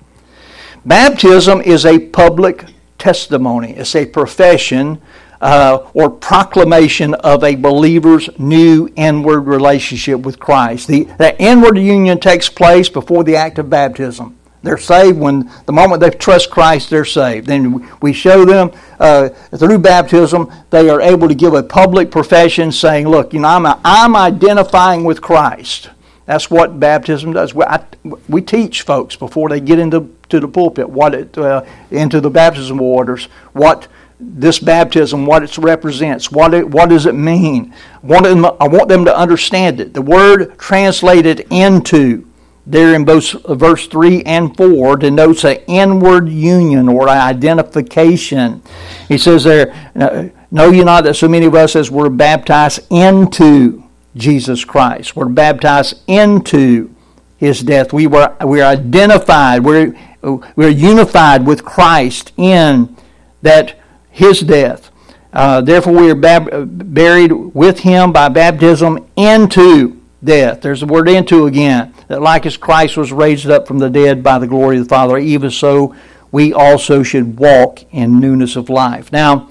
Baptism 0.86 1.62
is 1.62 1.84
a 1.84 1.98
public 1.98 2.64
testimony, 2.96 3.72
it's 3.72 3.96
a 3.96 4.06
profession 4.06 5.02
uh, 5.40 5.90
or 5.94 6.08
proclamation 6.08 7.14
of 7.14 7.42
a 7.42 7.56
believer's 7.56 8.30
new 8.38 8.88
inward 8.94 9.40
relationship 9.40 10.20
with 10.20 10.38
Christ. 10.38 10.86
The, 10.86 11.08
inward 11.40 11.76
union 11.76 12.20
takes 12.20 12.48
place 12.48 12.88
before 12.88 13.24
the 13.24 13.34
act 13.34 13.58
of 13.58 13.68
baptism. 13.68 14.38
They're 14.62 14.78
saved 14.78 15.18
when 15.18 15.50
the 15.66 15.72
moment 15.72 16.00
they 16.00 16.10
trust 16.10 16.50
Christ, 16.50 16.88
they're 16.88 17.04
saved. 17.04 17.46
Then 17.48 17.88
we 18.00 18.12
show 18.12 18.44
them 18.44 18.70
uh, 19.00 19.30
through 19.56 19.78
baptism, 19.78 20.52
they 20.70 20.88
are 20.88 21.00
able 21.00 21.28
to 21.28 21.34
give 21.34 21.54
a 21.54 21.62
public 21.62 22.10
profession 22.10 22.70
saying, 22.70 23.08
Look, 23.08 23.34
you 23.34 23.40
know, 23.40 23.48
I'm, 23.48 23.66
a, 23.66 23.80
I'm 23.84 24.14
identifying 24.14 25.02
with 25.04 25.20
Christ. 25.20 25.90
That's 26.26 26.48
what 26.48 26.78
baptism 26.78 27.32
does. 27.32 27.52
We, 27.52 27.64
I, 27.64 27.84
we 28.28 28.40
teach 28.40 28.82
folks 28.82 29.16
before 29.16 29.48
they 29.48 29.60
get 29.60 29.80
into 29.80 30.14
to 30.28 30.38
the 30.38 30.48
pulpit, 30.48 30.88
what 30.88 31.14
it, 31.14 31.36
uh, 31.36 31.64
into 31.90 32.20
the 32.20 32.30
baptism 32.30 32.78
waters, 32.78 33.26
what 33.52 33.88
this 34.20 34.60
baptism, 34.60 35.26
what 35.26 35.42
it 35.42 35.58
represents, 35.58 36.30
what 36.30 36.54
it, 36.54 36.68
what 36.68 36.88
does 36.88 37.06
it 37.06 37.14
mean. 37.14 37.74
Want, 38.02 38.24
them, 38.24 38.44
I 38.44 38.68
want 38.68 38.88
them 38.88 39.04
to 39.04 39.16
understand 39.16 39.80
it. 39.80 39.94
The 39.94 40.02
word 40.02 40.56
translated 40.58 41.46
into 41.50 42.26
there 42.66 42.94
in 42.94 43.04
both 43.04 43.32
verse 43.48 43.88
3 43.88 44.22
and 44.22 44.56
4 44.56 44.96
denotes 44.96 45.44
an 45.44 45.58
inward 45.66 46.28
union 46.28 46.88
or 46.88 47.08
identification. 47.08 48.62
He 49.08 49.18
says 49.18 49.44
there, 49.44 50.32
Know 50.52 50.70
you 50.70 50.84
not 50.84 51.04
that 51.04 51.14
so 51.14 51.28
many 51.28 51.46
of 51.46 51.54
us 51.54 51.74
as 51.74 51.90
were 51.90 52.10
baptized 52.10 52.80
into 52.90 53.84
Jesus 54.14 54.64
Christ? 54.64 55.16
We're 55.16 55.30
baptized 55.30 56.02
into 56.06 56.94
his 57.38 57.62
death. 57.62 57.92
We 57.92 58.06
were 58.06 58.36
we're 58.42 58.64
identified, 58.64 59.64
we're, 59.64 59.98
we're 60.22 60.68
unified 60.68 61.46
with 61.46 61.64
Christ 61.64 62.32
in 62.36 62.96
that 63.40 63.80
his 64.10 64.40
death. 64.40 64.90
Uh, 65.32 65.62
therefore, 65.62 65.94
we 65.94 66.10
are 66.10 66.14
bab- 66.14 66.94
buried 66.94 67.32
with 67.32 67.80
him 67.80 68.12
by 68.12 68.28
baptism 68.28 69.08
into 69.16 70.00
death. 70.22 70.60
There's 70.60 70.80
the 70.80 70.86
word 70.86 71.08
into 71.08 71.46
again. 71.46 71.94
That 72.12 72.20
like 72.20 72.44
as 72.44 72.58
Christ 72.58 72.98
was 72.98 73.10
raised 73.10 73.48
up 73.48 73.66
from 73.66 73.78
the 73.78 73.88
dead 73.88 74.22
by 74.22 74.38
the 74.38 74.46
glory 74.46 74.76
of 74.76 74.84
the 74.84 74.88
Father, 74.90 75.16
even 75.16 75.50
so 75.50 75.96
we 76.30 76.52
also 76.52 77.02
should 77.02 77.38
walk 77.38 77.90
in 77.90 78.20
newness 78.20 78.54
of 78.54 78.68
life. 78.68 79.10
Now, 79.10 79.48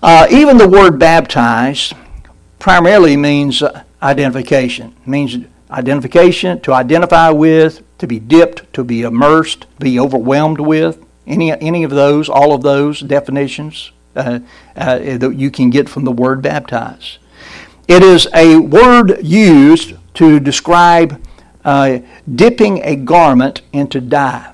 uh, 0.00 0.28
even 0.30 0.56
the 0.56 0.68
word 0.68 1.00
baptized 1.00 1.94
primarily 2.60 3.16
means 3.16 3.60
identification. 4.00 4.94
It 5.02 5.08
means 5.08 5.36
identification, 5.68 6.60
to 6.60 6.72
identify 6.72 7.30
with, 7.30 7.82
to 7.98 8.06
be 8.06 8.20
dipped, 8.20 8.72
to 8.74 8.84
be 8.84 9.02
immersed, 9.02 9.66
be 9.80 9.98
overwhelmed 9.98 10.60
with. 10.60 11.04
Any, 11.26 11.50
any 11.60 11.82
of 11.82 11.90
those, 11.90 12.28
all 12.28 12.52
of 12.52 12.62
those 12.62 13.00
definitions 13.00 13.90
uh, 14.14 14.38
uh, 14.76 14.98
that 15.18 15.34
you 15.34 15.50
can 15.50 15.70
get 15.70 15.88
from 15.88 16.04
the 16.04 16.12
word 16.12 16.40
baptize. 16.40 17.18
It 17.88 18.04
is 18.04 18.28
a 18.32 18.58
word 18.58 19.18
used 19.26 19.94
to 20.16 20.40
describe 20.40 21.22
uh, 21.64 21.98
dipping 22.34 22.82
a 22.82 22.96
garment 22.96 23.62
into 23.72 24.00
dye. 24.00 24.52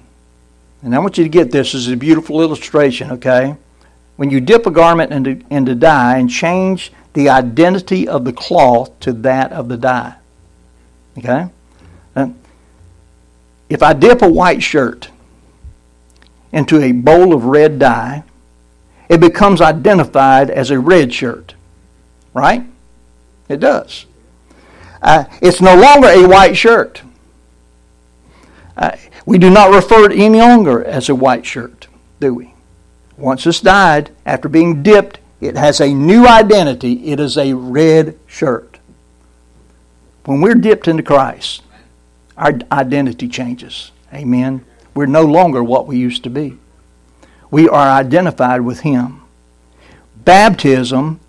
And 0.82 0.94
I 0.94 0.98
want 0.98 1.18
you 1.18 1.24
to 1.24 1.30
get 1.30 1.50
this. 1.50 1.72
This 1.72 1.86
is 1.86 1.88
a 1.88 1.96
beautiful 1.96 2.40
illustration, 2.40 3.12
okay? 3.12 3.56
When 4.16 4.30
you 4.30 4.40
dip 4.40 4.66
a 4.66 4.70
garment 4.70 5.12
into, 5.12 5.44
into 5.50 5.74
dye 5.74 6.18
and 6.18 6.28
change 6.28 6.92
the 7.12 7.28
identity 7.28 8.08
of 8.08 8.24
the 8.24 8.32
cloth 8.32 8.98
to 9.00 9.12
that 9.12 9.52
of 9.52 9.68
the 9.68 9.76
dye. 9.76 10.16
Okay? 11.18 11.48
if 13.68 13.82
I 13.82 13.94
dip 13.94 14.20
a 14.20 14.28
white 14.28 14.62
shirt 14.62 15.08
into 16.52 16.78
a 16.82 16.92
bowl 16.92 17.34
of 17.34 17.46
red 17.46 17.78
dye, 17.78 18.22
it 19.08 19.18
becomes 19.18 19.62
identified 19.62 20.50
as 20.50 20.70
a 20.70 20.78
red 20.78 21.14
shirt. 21.14 21.54
Right? 22.34 22.66
It 23.48 23.60
does. 23.60 24.04
Uh, 25.02 25.24
it's 25.42 25.60
no 25.60 25.74
longer 25.74 26.08
a 26.08 26.26
white 26.26 26.56
shirt. 26.56 27.02
Uh, 28.76 28.96
we 29.26 29.36
do 29.38 29.50
not 29.50 29.74
refer 29.74 30.08
to 30.08 30.14
any 30.14 30.38
longer 30.38 30.82
as 30.84 31.08
a 31.08 31.14
white 31.14 31.44
shirt, 31.44 31.88
do 32.20 32.34
we? 32.34 32.54
Once 33.16 33.46
it's 33.46 33.60
dyed, 33.60 34.10
after 34.24 34.48
being 34.48 34.82
dipped, 34.82 35.18
it 35.40 35.56
has 35.56 35.80
a 35.80 35.92
new 35.92 36.26
identity. 36.26 37.10
It 37.10 37.20
is 37.20 37.36
a 37.36 37.52
red 37.52 38.18
shirt. 38.26 38.78
When 40.24 40.40
we're 40.40 40.54
dipped 40.54 40.86
into 40.86 41.02
Christ, 41.02 41.62
our 42.36 42.58
identity 42.70 43.28
changes. 43.28 43.90
Amen. 44.14 44.64
We're 44.94 45.06
no 45.06 45.24
longer 45.24 45.62
what 45.62 45.86
we 45.86 45.98
used 45.98 46.22
to 46.24 46.30
be. 46.30 46.58
We 47.50 47.68
are 47.68 47.88
identified 47.88 48.62
with 48.62 48.80
Him. 48.80 49.22
Baptism 50.16 51.20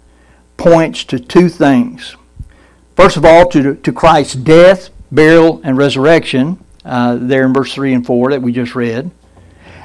points 0.58 1.04
to 1.06 1.20
two 1.20 1.50
things. 1.50 2.16
First 2.96 3.18
of 3.18 3.26
all, 3.26 3.48
to, 3.50 3.76
to 3.76 3.92
Christ's 3.92 4.36
death, 4.36 4.90
burial, 5.12 5.62
and 5.64 5.78
resurrection, 5.78 6.64
uh, 6.86 7.18
there 7.20 7.46
in 7.46 7.54
verse 7.54 7.74
3 7.74 7.94
and 7.94 8.06
4 8.06 8.32
that 8.32 8.42
we 8.42 8.52
just 8.52 8.76
read, 8.76 9.10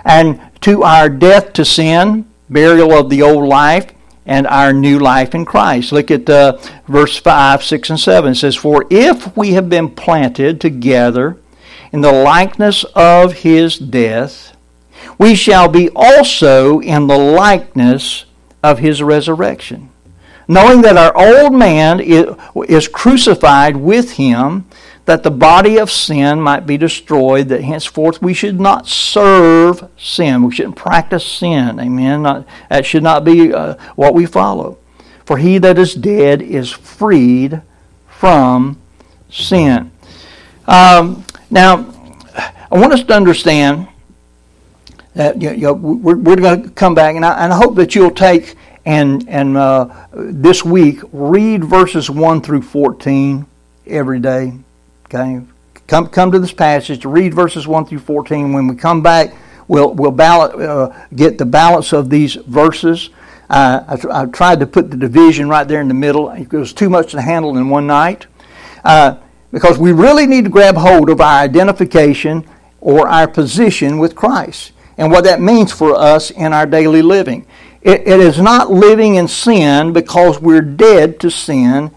and 0.04 0.40
to 0.62 0.82
our 0.82 1.08
death 1.08 1.52
to 1.54 1.64
sin, 1.64 2.28
burial 2.50 2.92
of 2.92 3.10
the 3.10 3.22
old 3.22 3.48
life, 3.48 3.92
and 4.26 4.46
our 4.46 4.74
new 4.74 4.98
life 4.98 5.34
in 5.34 5.44
Christ. 5.46 5.90
Look 5.90 6.10
at 6.10 6.28
uh, 6.28 6.58
verse 6.86 7.16
5, 7.16 7.64
6, 7.64 7.90
and 7.90 7.98
7. 7.98 8.32
It 8.32 8.34
says, 8.34 8.56
For 8.56 8.86
if 8.90 9.34
we 9.36 9.52
have 9.52 9.70
been 9.70 9.88
planted 9.88 10.60
together 10.60 11.38
in 11.92 12.02
the 12.02 12.12
likeness 12.12 12.84
of 12.94 13.32
his 13.32 13.78
death, 13.78 14.54
we 15.18 15.34
shall 15.34 15.68
be 15.68 15.88
also 15.96 16.80
in 16.80 17.06
the 17.06 17.16
likeness 17.16 18.26
of 18.62 18.80
his 18.80 19.02
resurrection. 19.02 19.90
Knowing 20.50 20.80
that 20.80 20.96
our 20.96 21.14
old 21.14 21.52
man 21.52 22.00
is 22.00 22.88
crucified 22.88 23.76
with 23.76 24.12
him, 24.12 24.64
that 25.04 25.22
the 25.22 25.30
body 25.30 25.78
of 25.78 25.90
sin 25.90 26.40
might 26.40 26.66
be 26.66 26.76
destroyed, 26.76 27.48
that 27.48 27.62
henceforth 27.62 28.20
we 28.22 28.32
should 28.34 28.58
not 28.58 28.86
serve 28.86 29.88
sin. 29.98 30.42
We 30.42 30.54
shouldn't 30.54 30.76
practice 30.76 31.24
sin. 31.24 31.78
Amen. 31.78 32.22
Not, 32.22 32.46
that 32.70 32.84
should 32.86 33.02
not 33.02 33.24
be 33.24 33.52
uh, 33.52 33.74
what 33.94 34.14
we 34.14 34.26
follow. 34.26 34.78
For 35.24 35.36
he 35.36 35.58
that 35.58 35.78
is 35.78 35.94
dead 35.94 36.40
is 36.40 36.70
freed 36.70 37.60
from 38.06 38.80
sin. 39.30 39.90
Um, 40.66 41.24
now, 41.50 41.94
I 42.70 42.78
want 42.78 42.92
us 42.92 43.02
to 43.04 43.14
understand 43.14 43.88
that 45.14 45.40
you 45.40 45.56
know, 45.56 45.72
we're, 45.72 46.16
we're 46.16 46.36
going 46.36 46.62
to 46.62 46.70
come 46.70 46.94
back, 46.94 47.16
and 47.16 47.24
I, 47.24 47.44
and 47.44 47.52
I 47.52 47.56
hope 47.56 47.76
that 47.76 47.94
you'll 47.94 48.10
take 48.10 48.56
and 48.88 49.28
and 49.28 49.54
uh, 49.58 50.06
this 50.14 50.64
week 50.64 51.00
read 51.12 51.62
verses 51.62 52.08
one 52.08 52.40
through 52.40 52.62
fourteen 52.62 53.46
every 53.86 54.18
day. 54.18 54.54
Okay, 55.04 55.42
come 55.86 56.08
come 56.08 56.32
to 56.32 56.38
this 56.38 56.52
passage 56.52 57.02
to 57.02 57.10
read 57.10 57.34
verses 57.34 57.68
one 57.68 57.84
through 57.84 57.98
fourteen. 57.98 58.54
When 58.54 58.66
we 58.66 58.74
come 58.76 59.02
back, 59.02 59.34
we'll 59.68 59.92
we'll 59.92 60.10
balance, 60.10 60.54
uh, 60.54 61.06
get 61.14 61.36
the 61.36 61.44
balance 61.44 61.92
of 61.92 62.08
these 62.08 62.34
verses. 62.36 63.10
Uh, 63.50 63.84
I, 63.86 64.22
I, 64.22 64.26
tried 64.26 64.60
to 64.60 64.66
put 64.66 64.90
the 64.90 64.96
division 64.96 65.50
right 65.50 65.68
there 65.68 65.82
in 65.82 65.88
the 65.88 65.94
middle. 65.94 66.30
It 66.30 66.50
was 66.50 66.72
too 66.72 66.88
much 66.88 67.12
to 67.12 67.20
handle 67.20 67.56
in 67.58 67.68
one 67.68 67.86
night. 67.86 68.26
Uh, 68.84 69.16
because 69.52 69.78
we 69.78 69.92
really 69.92 70.26
need 70.26 70.44
to 70.44 70.50
grab 70.50 70.76
hold 70.76 71.08
of 71.08 71.22
our 71.22 71.40
identification 71.40 72.46
or 72.80 73.08
our 73.08 73.26
position 73.26 73.98
with 73.98 74.14
Christ 74.14 74.72
and 74.98 75.10
what 75.10 75.24
that 75.24 75.40
means 75.40 75.72
for 75.72 75.94
us 75.94 76.30
in 76.30 76.52
our 76.52 76.66
daily 76.66 77.00
living. 77.00 77.46
It, 77.88 78.06
it 78.06 78.20
is 78.20 78.38
not 78.38 78.70
living 78.70 79.14
in 79.14 79.28
sin 79.28 79.94
because 79.94 80.40
we're 80.40 80.60
dead 80.60 81.18
to 81.20 81.30
sin 81.30 81.90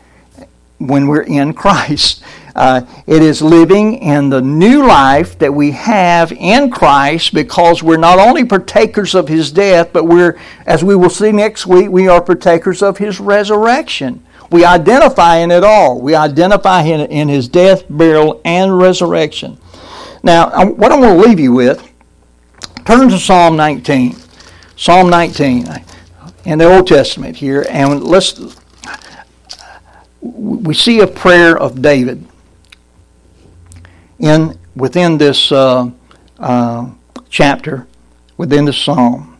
when 0.77 1.07
we're 1.07 1.23
in 1.23 1.53
Christ. 1.53 2.23
Uh, 2.53 2.85
it 3.07 3.21
is 3.21 3.41
living 3.41 3.93
in 3.99 4.27
the 4.27 4.41
new 4.41 4.85
life 4.85 5.39
that 5.39 5.53
we 5.53 5.71
have 5.71 6.33
in 6.33 6.69
Christ 6.69 7.33
because 7.33 7.81
we're 7.81 7.95
not 7.95 8.19
only 8.19 8.43
partakers 8.43 9.15
of 9.15 9.29
his 9.29 9.53
death, 9.53 9.93
but 9.93 10.03
we're, 10.03 10.37
as 10.65 10.83
we 10.83 10.93
will 10.93 11.09
see 11.09 11.31
next 11.31 11.65
week, 11.65 11.89
we 11.89 12.09
are 12.09 12.21
partakers 12.21 12.81
of 12.81 12.97
his 12.97 13.21
resurrection. 13.21 14.21
We 14.51 14.65
identify 14.65 15.37
in 15.37 15.49
it 15.49 15.63
all. 15.63 16.01
We 16.01 16.13
identify 16.13 16.81
in, 16.81 16.99
in 17.09 17.29
his 17.29 17.47
death, 17.47 17.85
burial, 17.89 18.41
and 18.43 18.77
resurrection. 18.77 19.57
Now, 20.21 20.49
what 20.71 20.91
I'm 20.91 20.99
going 20.99 21.21
to 21.21 21.25
leave 21.25 21.39
you 21.39 21.53
with, 21.53 21.89
turn 22.83 23.07
to 23.07 23.17
Psalm 23.17 23.55
19. 23.55 24.17
Psalm 24.75 25.09
19 25.09 25.67
in 26.45 26.57
the 26.57 26.65
Old 26.65 26.87
Testament 26.87 27.35
here, 27.35 27.65
and 27.69 28.03
let's 28.03 28.39
we 30.21 30.73
see 30.73 30.99
a 30.99 31.07
prayer 31.07 31.57
of 31.57 31.81
David 31.81 32.25
in 34.19 34.57
within 34.75 35.17
this 35.17 35.51
uh, 35.51 35.89
uh, 36.39 36.89
chapter, 37.29 37.87
within 38.37 38.65
the 38.65 38.73
psalm, 38.73 39.37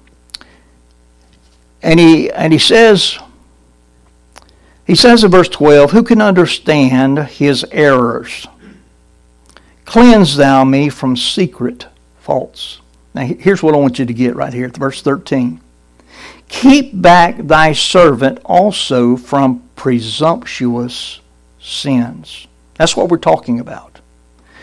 and 1.81 1.99
he 1.99 2.31
and 2.31 2.53
he 2.53 2.59
says. 2.59 3.17
He 4.83 4.95
says 4.95 5.23
in 5.23 5.31
verse 5.31 5.47
12, 5.47 5.91
Who 5.91 6.03
can 6.03 6.21
understand 6.21 7.17
his 7.19 7.65
errors? 7.71 8.45
Cleanse 9.85 10.35
thou 10.35 10.65
me 10.65 10.89
from 10.89 11.15
secret 11.15 11.87
faults. 12.19 12.80
Now, 13.13 13.25
here's 13.25 13.61
what 13.61 13.73
I 13.73 13.77
want 13.77 13.99
you 13.99 14.05
to 14.05 14.13
get 14.13 14.35
right 14.35 14.53
here 14.53 14.67
at 14.67 14.77
verse 14.77 15.01
13. 15.01 15.59
Keep 16.47 17.01
back 17.01 17.37
thy 17.37 17.73
servant 17.73 18.39
also 18.45 19.15
from 19.15 19.63
presumptuous 19.75 21.19
sins. 21.59 22.47
That's 22.75 22.95
what 22.95 23.09
we're 23.09 23.17
talking 23.17 23.59
about. 23.59 23.99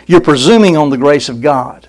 You're 0.06 0.20
presuming 0.20 0.76
on 0.76 0.90
the 0.90 0.96
grace 0.96 1.28
of 1.28 1.40
God. 1.40 1.88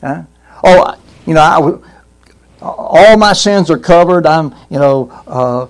Huh? 0.00 0.22
Oh, 0.62 0.96
you 1.26 1.34
know, 1.34 1.40
I, 1.40 2.62
all 2.62 3.16
my 3.16 3.32
sins 3.32 3.70
are 3.70 3.78
covered. 3.78 4.26
I'm, 4.26 4.54
you 4.68 4.78
know, 4.78 5.10
uh, 5.26 5.66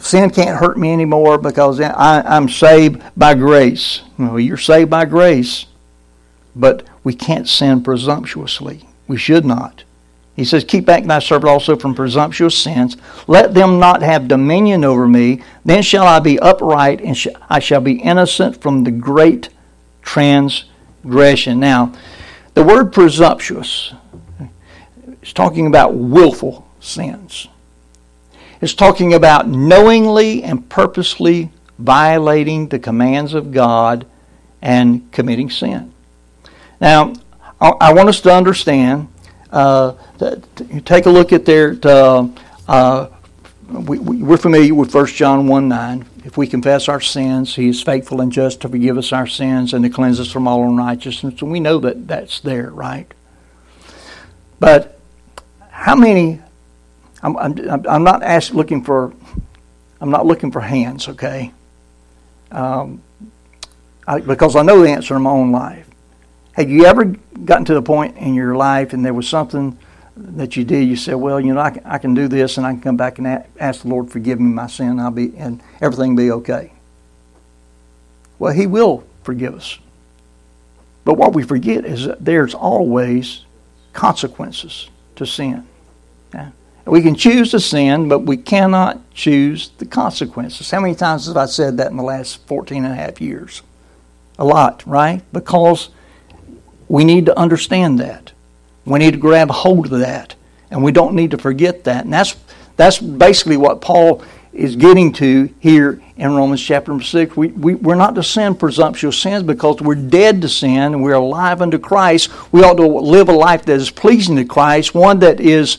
sin 0.00 0.30
can't 0.30 0.58
hurt 0.58 0.78
me 0.78 0.92
anymore 0.92 1.38
because 1.38 1.80
I, 1.80 2.36
am 2.36 2.48
saved 2.48 3.02
by 3.16 3.34
grace. 3.34 4.02
Well, 4.18 4.40
you're 4.40 4.56
saved 4.56 4.90
by 4.90 5.04
grace, 5.04 5.66
but 6.54 6.86
we 7.02 7.14
can't 7.14 7.48
sin 7.48 7.82
presumptuously. 7.82 8.86
We 9.10 9.16
should 9.16 9.44
not. 9.44 9.82
He 10.36 10.44
says, 10.44 10.62
Keep 10.62 10.84
back 10.84 11.02
thy 11.02 11.18
servant 11.18 11.50
also 11.50 11.74
from 11.74 11.96
presumptuous 11.96 12.56
sins. 12.56 12.96
Let 13.26 13.54
them 13.54 13.80
not 13.80 14.02
have 14.02 14.28
dominion 14.28 14.84
over 14.84 15.08
me. 15.08 15.42
Then 15.64 15.82
shall 15.82 16.06
I 16.06 16.20
be 16.20 16.38
upright, 16.38 17.00
and 17.00 17.18
I 17.48 17.58
shall 17.58 17.80
be 17.80 17.94
innocent 17.94 18.62
from 18.62 18.84
the 18.84 18.92
great 18.92 19.48
transgression. 20.02 21.58
Now, 21.58 21.92
the 22.54 22.62
word 22.62 22.92
presumptuous 22.92 23.94
is 25.22 25.32
talking 25.32 25.66
about 25.66 25.94
willful 25.94 26.68
sins. 26.78 27.48
It's 28.60 28.74
talking 28.74 29.12
about 29.12 29.48
knowingly 29.48 30.44
and 30.44 30.68
purposely 30.68 31.50
violating 31.80 32.68
the 32.68 32.78
commands 32.78 33.34
of 33.34 33.50
God 33.50 34.06
and 34.62 35.10
committing 35.10 35.50
sin. 35.50 35.92
Now, 36.80 37.14
I 37.60 37.92
want 37.92 38.08
us 38.08 38.20
to 38.22 38.32
understand 38.32 39.08
uh, 39.52 39.94
take 40.84 41.06
a 41.06 41.10
look 41.10 41.32
at 41.32 41.44
their. 41.44 41.76
Uh, 41.82 42.28
uh, 42.68 43.08
we, 43.68 43.98
we, 43.98 44.34
are 44.34 44.36
familiar 44.36 44.74
with 44.74 44.94
1 44.94 45.06
John 45.06 45.46
1 45.46 45.68
9. 45.68 46.06
If 46.24 46.36
we 46.36 46.46
confess 46.46 46.88
our 46.88 47.00
sins, 47.00 47.56
He 47.56 47.68
is 47.68 47.82
faithful 47.82 48.20
and 48.20 48.30
just 48.30 48.60
to 48.62 48.68
forgive 48.68 48.96
us 48.98 49.12
our 49.12 49.26
sins 49.26 49.74
and 49.74 49.84
to 49.84 49.90
cleanse 49.90 50.20
us 50.20 50.30
from 50.30 50.46
all 50.46 50.62
unrighteousness. 50.68 51.40
And 51.42 51.50
we 51.50 51.60
know 51.60 51.78
that 51.78 52.06
that's 52.06 52.40
there, 52.40 52.70
right? 52.70 53.12
But 54.58 54.98
how 55.70 55.96
many? 55.96 56.40
I'm, 57.22 57.36
I'm, 57.36 57.86
I'm 57.86 58.04
not 58.04 58.22
ask, 58.22 58.52
looking 58.52 58.84
for. 58.84 59.12
I'm 60.00 60.10
not 60.10 60.26
looking 60.26 60.50
for 60.50 60.60
hands, 60.60 61.08
okay? 61.08 61.52
Um, 62.50 63.02
I, 64.06 64.20
because 64.20 64.56
I 64.56 64.62
know 64.62 64.80
the 64.80 64.88
answer 64.88 65.16
in 65.16 65.22
my 65.22 65.30
own 65.30 65.52
life. 65.52 65.89
Have 66.52 66.68
you 66.68 66.84
ever 66.84 67.04
gotten 67.44 67.64
to 67.66 67.74
the 67.74 67.82
point 67.82 68.16
in 68.16 68.34
your 68.34 68.56
life 68.56 68.92
and 68.92 69.04
there 69.04 69.14
was 69.14 69.28
something 69.28 69.78
that 70.16 70.56
you 70.56 70.64
did? 70.64 70.88
You 70.88 70.96
said, 70.96 71.14
"Well, 71.14 71.40
you 71.40 71.54
know, 71.54 71.60
I 71.60 71.70
can, 71.70 71.82
I 71.84 71.98
can 71.98 72.14
do 72.14 72.28
this, 72.28 72.56
and 72.56 72.66
I 72.66 72.72
can 72.72 72.80
come 72.80 72.96
back 72.96 73.18
and 73.18 73.44
ask 73.58 73.82
the 73.82 73.88
Lord 73.88 74.10
forgive 74.10 74.40
me 74.40 74.52
my 74.52 74.66
sin, 74.66 74.98
I'll 74.98 75.10
be 75.10 75.32
and 75.36 75.62
everything 75.80 76.16
be 76.16 76.30
okay." 76.30 76.72
Well, 78.38 78.52
He 78.52 78.66
will 78.66 79.04
forgive 79.22 79.54
us, 79.54 79.78
but 81.04 81.14
what 81.14 81.34
we 81.34 81.42
forget 81.42 81.84
is 81.84 82.06
that 82.06 82.24
there's 82.24 82.54
always 82.54 83.44
consequences 83.92 84.90
to 85.16 85.26
sin. 85.26 85.66
Yeah? 86.34 86.50
We 86.86 87.02
can 87.02 87.14
choose 87.14 87.52
to 87.52 87.60
sin, 87.60 88.08
but 88.08 88.20
we 88.20 88.36
cannot 88.36 88.98
choose 89.12 89.70
the 89.78 89.86
consequences. 89.86 90.70
How 90.70 90.80
many 90.80 90.94
times 90.94 91.26
have 91.26 91.36
I 91.36 91.46
said 91.46 91.76
that 91.76 91.90
in 91.90 91.96
the 91.96 92.02
last 92.02 92.46
14 92.46 92.84
and 92.84 92.92
a 92.92 92.96
half 92.96 93.20
years? 93.20 93.62
A 94.38 94.44
lot, 94.44 94.82
right? 94.86 95.22
Because 95.32 95.90
we 96.90 97.04
need 97.04 97.26
to 97.26 97.38
understand 97.38 98.00
that. 98.00 98.32
We 98.84 98.98
need 98.98 99.12
to 99.12 99.16
grab 99.16 99.48
hold 99.48 99.92
of 99.92 100.00
that. 100.00 100.34
And 100.72 100.82
we 100.82 100.90
don't 100.90 101.14
need 101.14 101.30
to 101.30 101.38
forget 101.38 101.84
that. 101.84 102.02
And 102.04 102.12
that's, 102.12 102.34
that's 102.74 102.98
basically 102.98 103.56
what 103.56 103.80
Paul 103.80 104.24
is 104.52 104.74
getting 104.74 105.12
to 105.12 105.54
here 105.60 106.02
in 106.16 106.34
Romans 106.34 106.60
chapter 106.60 107.00
6. 107.00 107.36
We, 107.36 107.48
we, 107.48 107.76
we're 107.76 107.94
not 107.94 108.16
to 108.16 108.24
sin 108.24 108.56
presumptuous 108.56 109.16
sins 109.16 109.44
because 109.44 109.80
we're 109.80 109.94
dead 109.94 110.42
to 110.42 110.48
sin 110.48 110.94
and 110.94 111.00
we're 111.00 111.14
alive 111.14 111.62
unto 111.62 111.78
Christ. 111.78 112.28
We 112.50 112.64
ought 112.64 112.78
to 112.78 112.86
live 112.86 113.28
a 113.28 113.36
life 113.36 113.64
that 113.66 113.76
is 113.76 113.88
pleasing 113.88 114.34
to 114.34 114.44
Christ, 114.44 114.92
one 114.92 115.20
that 115.20 115.38
is 115.38 115.78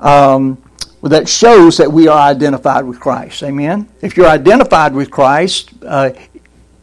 um, 0.00 0.56
that 1.02 1.28
shows 1.28 1.76
that 1.76 1.92
we 1.92 2.08
are 2.08 2.18
identified 2.18 2.86
with 2.86 2.98
Christ. 2.98 3.42
Amen? 3.42 3.90
If 4.00 4.16
you're 4.16 4.26
identified 4.26 4.94
with 4.94 5.10
Christ, 5.10 5.68
uh, 5.84 6.12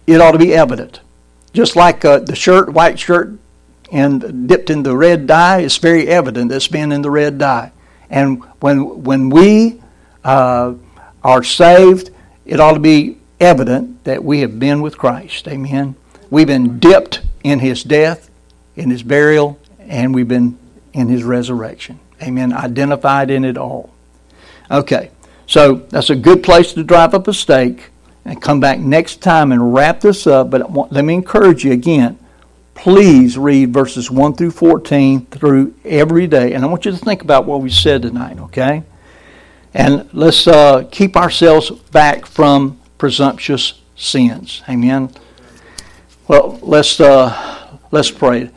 it 0.05 0.21
ought 0.21 0.33
to 0.33 0.37
be 0.37 0.53
evident. 0.53 0.99
Just 1.53 1.75
like 1.75 2.05
uh, 2.05 2.19
the 2.19 2.35
shirt, 2.35 2.71
white 2.71 2.99
shirt, 2.99 3.37
and 3.91 4.47
dipped 4.47 4.69
in 4.69 4.83
the 4.83 4.95
red 4.95 5.27
dye, 5.27 5.59
it's 5.59 5.77
very 5.77 6.07
evident 6.07 6.51
it's 6.51 6.67
been 6.67 6.91
in 6.91 7.01
the 7.01 7.11
red 7.11 7.37
dye. 7.37 7.71
And 8.09 8.43
when 8.59 9.03
when 9.03 9.29
we 9.29 9.81
uh, 10.23 10.75
are 11.23 11.43
saved, 11.43 12.11
it 12.45 12.59
ought 12.59 12.73
to 12.73 12.79
be 12.79 13.17
evident 13.39 14.03
that 14.05 14.23
we 14.23 14.41
have 14.41 14.59
been 14.59 14.81
with 14.81 14.97
Christ. 14.97 15.47
Amen. 15.47 15.95
We've 16.29 16.47
been 16.47 16.79
dipped 16.79 17.21
in 17.43 17.59
His 17.59 17.83
death, 17.83 18.29
in 18.75 18.89
His 18.89 19.03
burial, 19.03 19.59
and 19.79 20.15
we've 20.15 20.27
been 20.27 20.57
in 20.93 21.09
His 21.09 21.23
resurrection. 21.23 21.99
Amen. 22.21 22.53
Identified 22.53 23.29
in 23.29 23.43
it 23.43 23.57
all. 23.57 23.93
Okay, 24.69 25.11
so 25.47 25.75
that's 25.89 26.09
a 26.09 26.15
good 26.15 26.43
place 26.43 26.71
to 26.73 26.83
drive 26.83 27.13
up 27.13 27.27
a 27.27 27.33
stake 27.33 27.90
and 28.25 28.41
come 28.41 28.59
back 28.59 28.79
next 28.79 29.21
time 29.21 29.51
and 29.51 29.73
wrap 29.73 30.01
this 30.01 30.27
up. 30.27 30.49
But 30.49 30.91
let 30.91 31.03
me 31.05 31.13
encourage 31.13 31.63
you 31.63 31.71
again. 31.71 32.17
Please 32.73 33.37
read 33.37 33.73
verses 33.73 34.09
1 34.09 34.35
through 34.35 34.51
14 34.51 35.25
through 35.27 35.73
every 35.83 36.27
day. 36.27 36.53
And 36.53 36.63
I 36.63 36.67
want 36.67 36.85
you 36.85 36.91
to 36.91 36.97
think 36.97 37.21
about 37.21 37.45
what 37.45 37.61
we 37.61 37.69
said 37.69 38.01
tonight, 38.01 38.39
okay? 38.39 38.83
And 39.73 40.09
let's 40.13 40.47
uh, 40.47 40.87
keep 40.91 41.15
ourselves 41.15 41.69
back 41.69 42.25
from 42.25 42.79
presumptuous 42.97 43.81
sins. 43.95 44.63
Amen. 44.67 45.09
Well, 46.27 46.59
let's 46.61 46.99
uh, 46.99 47.77
let's 47.91 48.11
pray. 48.11 48.49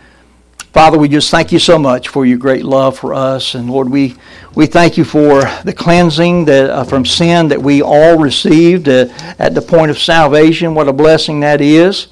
Father, 0.75 0.99
we 0.99 1.07
just 1.07 1.31
thank 1.31 1.53
you 1.53 1.61
so 1.61 1.79
much 1.79 2.09
for 2.09 2.27
your 2.27 2.37
great 2.37 2.65
love 2.65 2.99
for 2.99 3.15
us, 3.15 3.55
and 3.55 3.71
Lord, 3.71 3.89
we 3.89 4.17
we 4.57 4.67
thank 4.67 4.97
you 4.97 5.05
for 5.05 5.43
the 5.63 5.73
cleansing 5.73 6.47
that 6.47 6.69
uh, 6.69 6.83
from 6.83 7.07
sin 7.07 7.47
that 7.47 7.63
we 7.63 7.81
all 7.81 8.19
received 8.19 8.89
uh, 8.89 9.07
at 9.39 9.55
the 9.55 9.63
point 9.63 9.93
of 9.93 10.01
salvation. 10.01 10.75
What 10.75 10.89
a 10.89 10.93
blessing 10.93 11.39
that 11.41 11.61
is! 11.61 12.09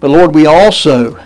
But 0.00 0.08
Lord, 0.08 0.34
we 0.34 0.46
also 0.46 1.22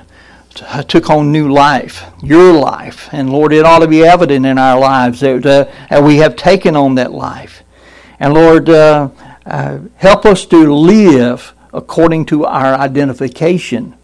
t- 0.53 0.65
took 0.89 1.11
on 1.11 1.31
new 1.31 1.53
life, 1.53 2.05
your 2.25 2.53
life, 2.55 3.09
and 3.13 3.31
Lord, 3.31 3.53
it 3.53 3.65
ought 3.65 3.79
to 3.79 3.87
be 3.87 4.03
evident 4.03 4.45
in 4.45 4.59
our 4.59 4.77
lives 4.77 5.21
that, 5.21 5.47
uh, 5.47 5.71
that 5.91 6.03
we 6.03 6.17
have 6.17 6.35
taken 6.35 6.75
on 6.75 6.97
that 6.97 7.13
life. 7.13 7.63
And 8.19 8.35
Lord, 8.35 8.69
uh, 8.69 9.11
uh, 9.47 9.79
help 9.95 10.27
us 10.27 10.45
to 10.47 10.75
live 10.75 11.55
according 11.73 12.27
to 12.27 12.47
our 12.47 12.75
identification 12.75 13.95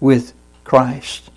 with 0.00 0.32
Christ. 0.64 1.28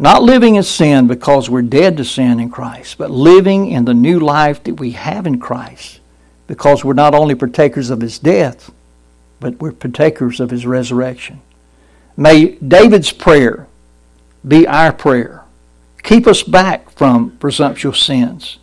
Not 0.00 0.22
living 0.22 0.54
in 0.54 0.62
sin 0.62 1.08
because 1.08 1.50
we're 1.50 1.60
dead 1.60 1.98
to 1.98 2.06
sin 2.06 2.40
in 2.40 2.48
Christ, 2.48 2.96
but 2.96 3.10
living 3.10 3.70
in 3.70 3.84
the 3.84 3.92
new 3.92 4.18
life 4.18 4.64
that 4.64 4.80
we 4.80 4.92
have 4.92 5.26
in 5.26 5.38
Christ 5.38 6.00
because 6.46 6.82
we're 6.82 6.94
not 6.94 7.14
only 7.14 7.34
partakers 7.34 7.90
of 7.90 8.00
his 8.00 8.18
death, 8.18 8.70
but 9.40 9.60
we're 9.60 9.72
partakers 9.72 10.40
of 10.40 10.48
his 10.48 10.64
resurrection. 10.64 11.42
May 12.16 12.52
David's 12.56 13.12
prayer 13.12 13.66
be 14.48 14.66
our 14.66 14.90
prayer. 14.90 15.44
Keep 16.02 16.26
us 16.26 16.42
back 16.42 16.88
from 16.92 17.32
presumptuous 17.32 18.02
sins. 18.02 18.56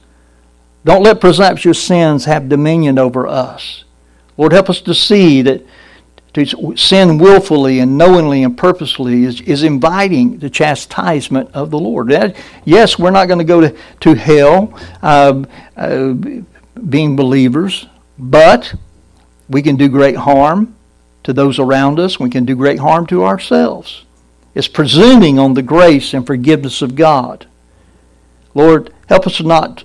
Don't 0.86 1.04
let 1.04 1.22
presumptuous 1.22 1.82
sins 1.84 2.26
have 2.26 2.50
dominion 2.50 2.98
over 2.98 3.28
us. 3.28 3.84
Lord, 4.38 4.54
help 4.54 4.72
us 4.72 4.82
to 4.82 4.96
see 4.96 5.44
that 5.44 5.64
to 6.46 6.78
sin 6.78 7.18
willfully 7.18 7.80
and 7.80 7.98
knowingly 7.98 8.44
and 8.44 8.56
purposely 8.56 9.24
is, 9.24 9.42
is 9.42 9.64
inviting 9.64 10.38
the 10.38 10.50
chastisement 10.50 11.50
of 11.54 11.72
the 11.72 11.80
Lord. 11.80 12.10
That, 12.10 12.36
yes, 12.64 13.00
we're 13.00 13.12
not 13.12 13.28
going 13.28 13.40
to 13.40 13.44
go 13.44 13.62
to, 13.62 13.76
to 14.02 14.14
hell 14.14 14.80
uh, 15.02 15.44
uh, 15.76 16.14
being 16.90 17.16
believers, 17.16 17.88
but 18.20 18.74
we 19.50 19.64
can 19.64 19.78
do 19.78 19.90
great 19.90 20.16
harm 20.16 20.76
to 21.24 21.34
those 21.34 21.58
around 21.58 22.00
us. 22.00 22.20
We 22.20 22.30
can 22.30 22.46
do 22.46 22.56
great 22.56 22.80
harm 22.80 23.08
to 23.08 23.24
ourselves. 23.24 24.06
It's 24.54 24.68
presuming 24.68 25.40
on 25.40 25.56
the 25.56 25.64
grace 25.64 26.14
and 26.14 26.26
forgiveness 26.26 26.82
of 26.84 26.96
God. 26.96 27.48
Lord, 28.54 28.94
help 29.10 29.26
us 29.26 29.42
not 29.42 29.84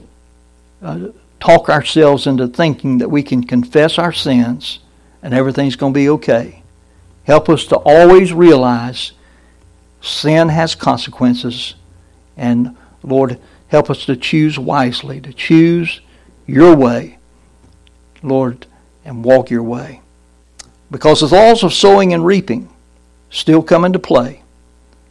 uh, 0.83 1.09
talk 1.41 1.71
ourselves 1.71 2.27
into 2.27 2.47
thinking 2.47 2.99
that 2.99 3.11
we 3.11 3.23
can 3.23 3.45
confess 3.45 3.99
our 3.99 4.13
sins 4.13 4.81
and 5.23 5.33
everything's 5.33 5.77
going 5.77 5.93
to 5.93 5.99
be 5.99 6.09
okay. 6.09 6.63
Help 7.25 7.49
us 7.49 7.65
to 7.67 7.77
always 7.77 8.33
realize 8.33 9.13
sin 10.01 10.49
has 10.49 10.75
consequences. 10.75 11.75
And 12.37 12.77
Lord, 13.03 13.39
help 13.69 13.89
us 13.91 14.05
to 14.07 14.17
choose 14.17 14.59
wisely, 14.59 15.21
to 15.21 15.33
choose 15.33 16.01
your 16.47 16.75
way, 16.75 17.19
Lord, 18.23 18.67
and 19.05 19.25
walk 19.25 19.51
your 19.51 19.63
way. 19.63 20.01
Because 20.91 21.21
the 21.21 21.35
laws 21.35 21.63
of 21.63 21.73
sowing 21.73 22.13
and 22.13 22.27
reaping 22.27 22.69
still 23.31 23.63
come 23.63 23.85
into 23.85 23.99
play. 23.99 24.43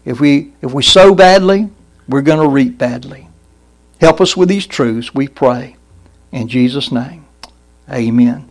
If 0.04 0.20
we, 0.20 0.54
if 0.62 0.74
we 0.74 0.84
sow 0.84 1.16
badly, 1.16 1.70
we're 2.08 2.22
going 2.22 2.40
to 2.40 2.48
reap 2.48 2.78
badly. 2.78 3.28
Help 4.00 4.20
us 4.20 4.36
with 4.36 4.50
these 4.50 4.66
truths, 4.68 5.14
we 5.14 5.28
pray. 5.28 5.76
In 6.32 6.48
Jesus' 6.48 6.92
name, 6.92 7.26
amen. 7.90 8.51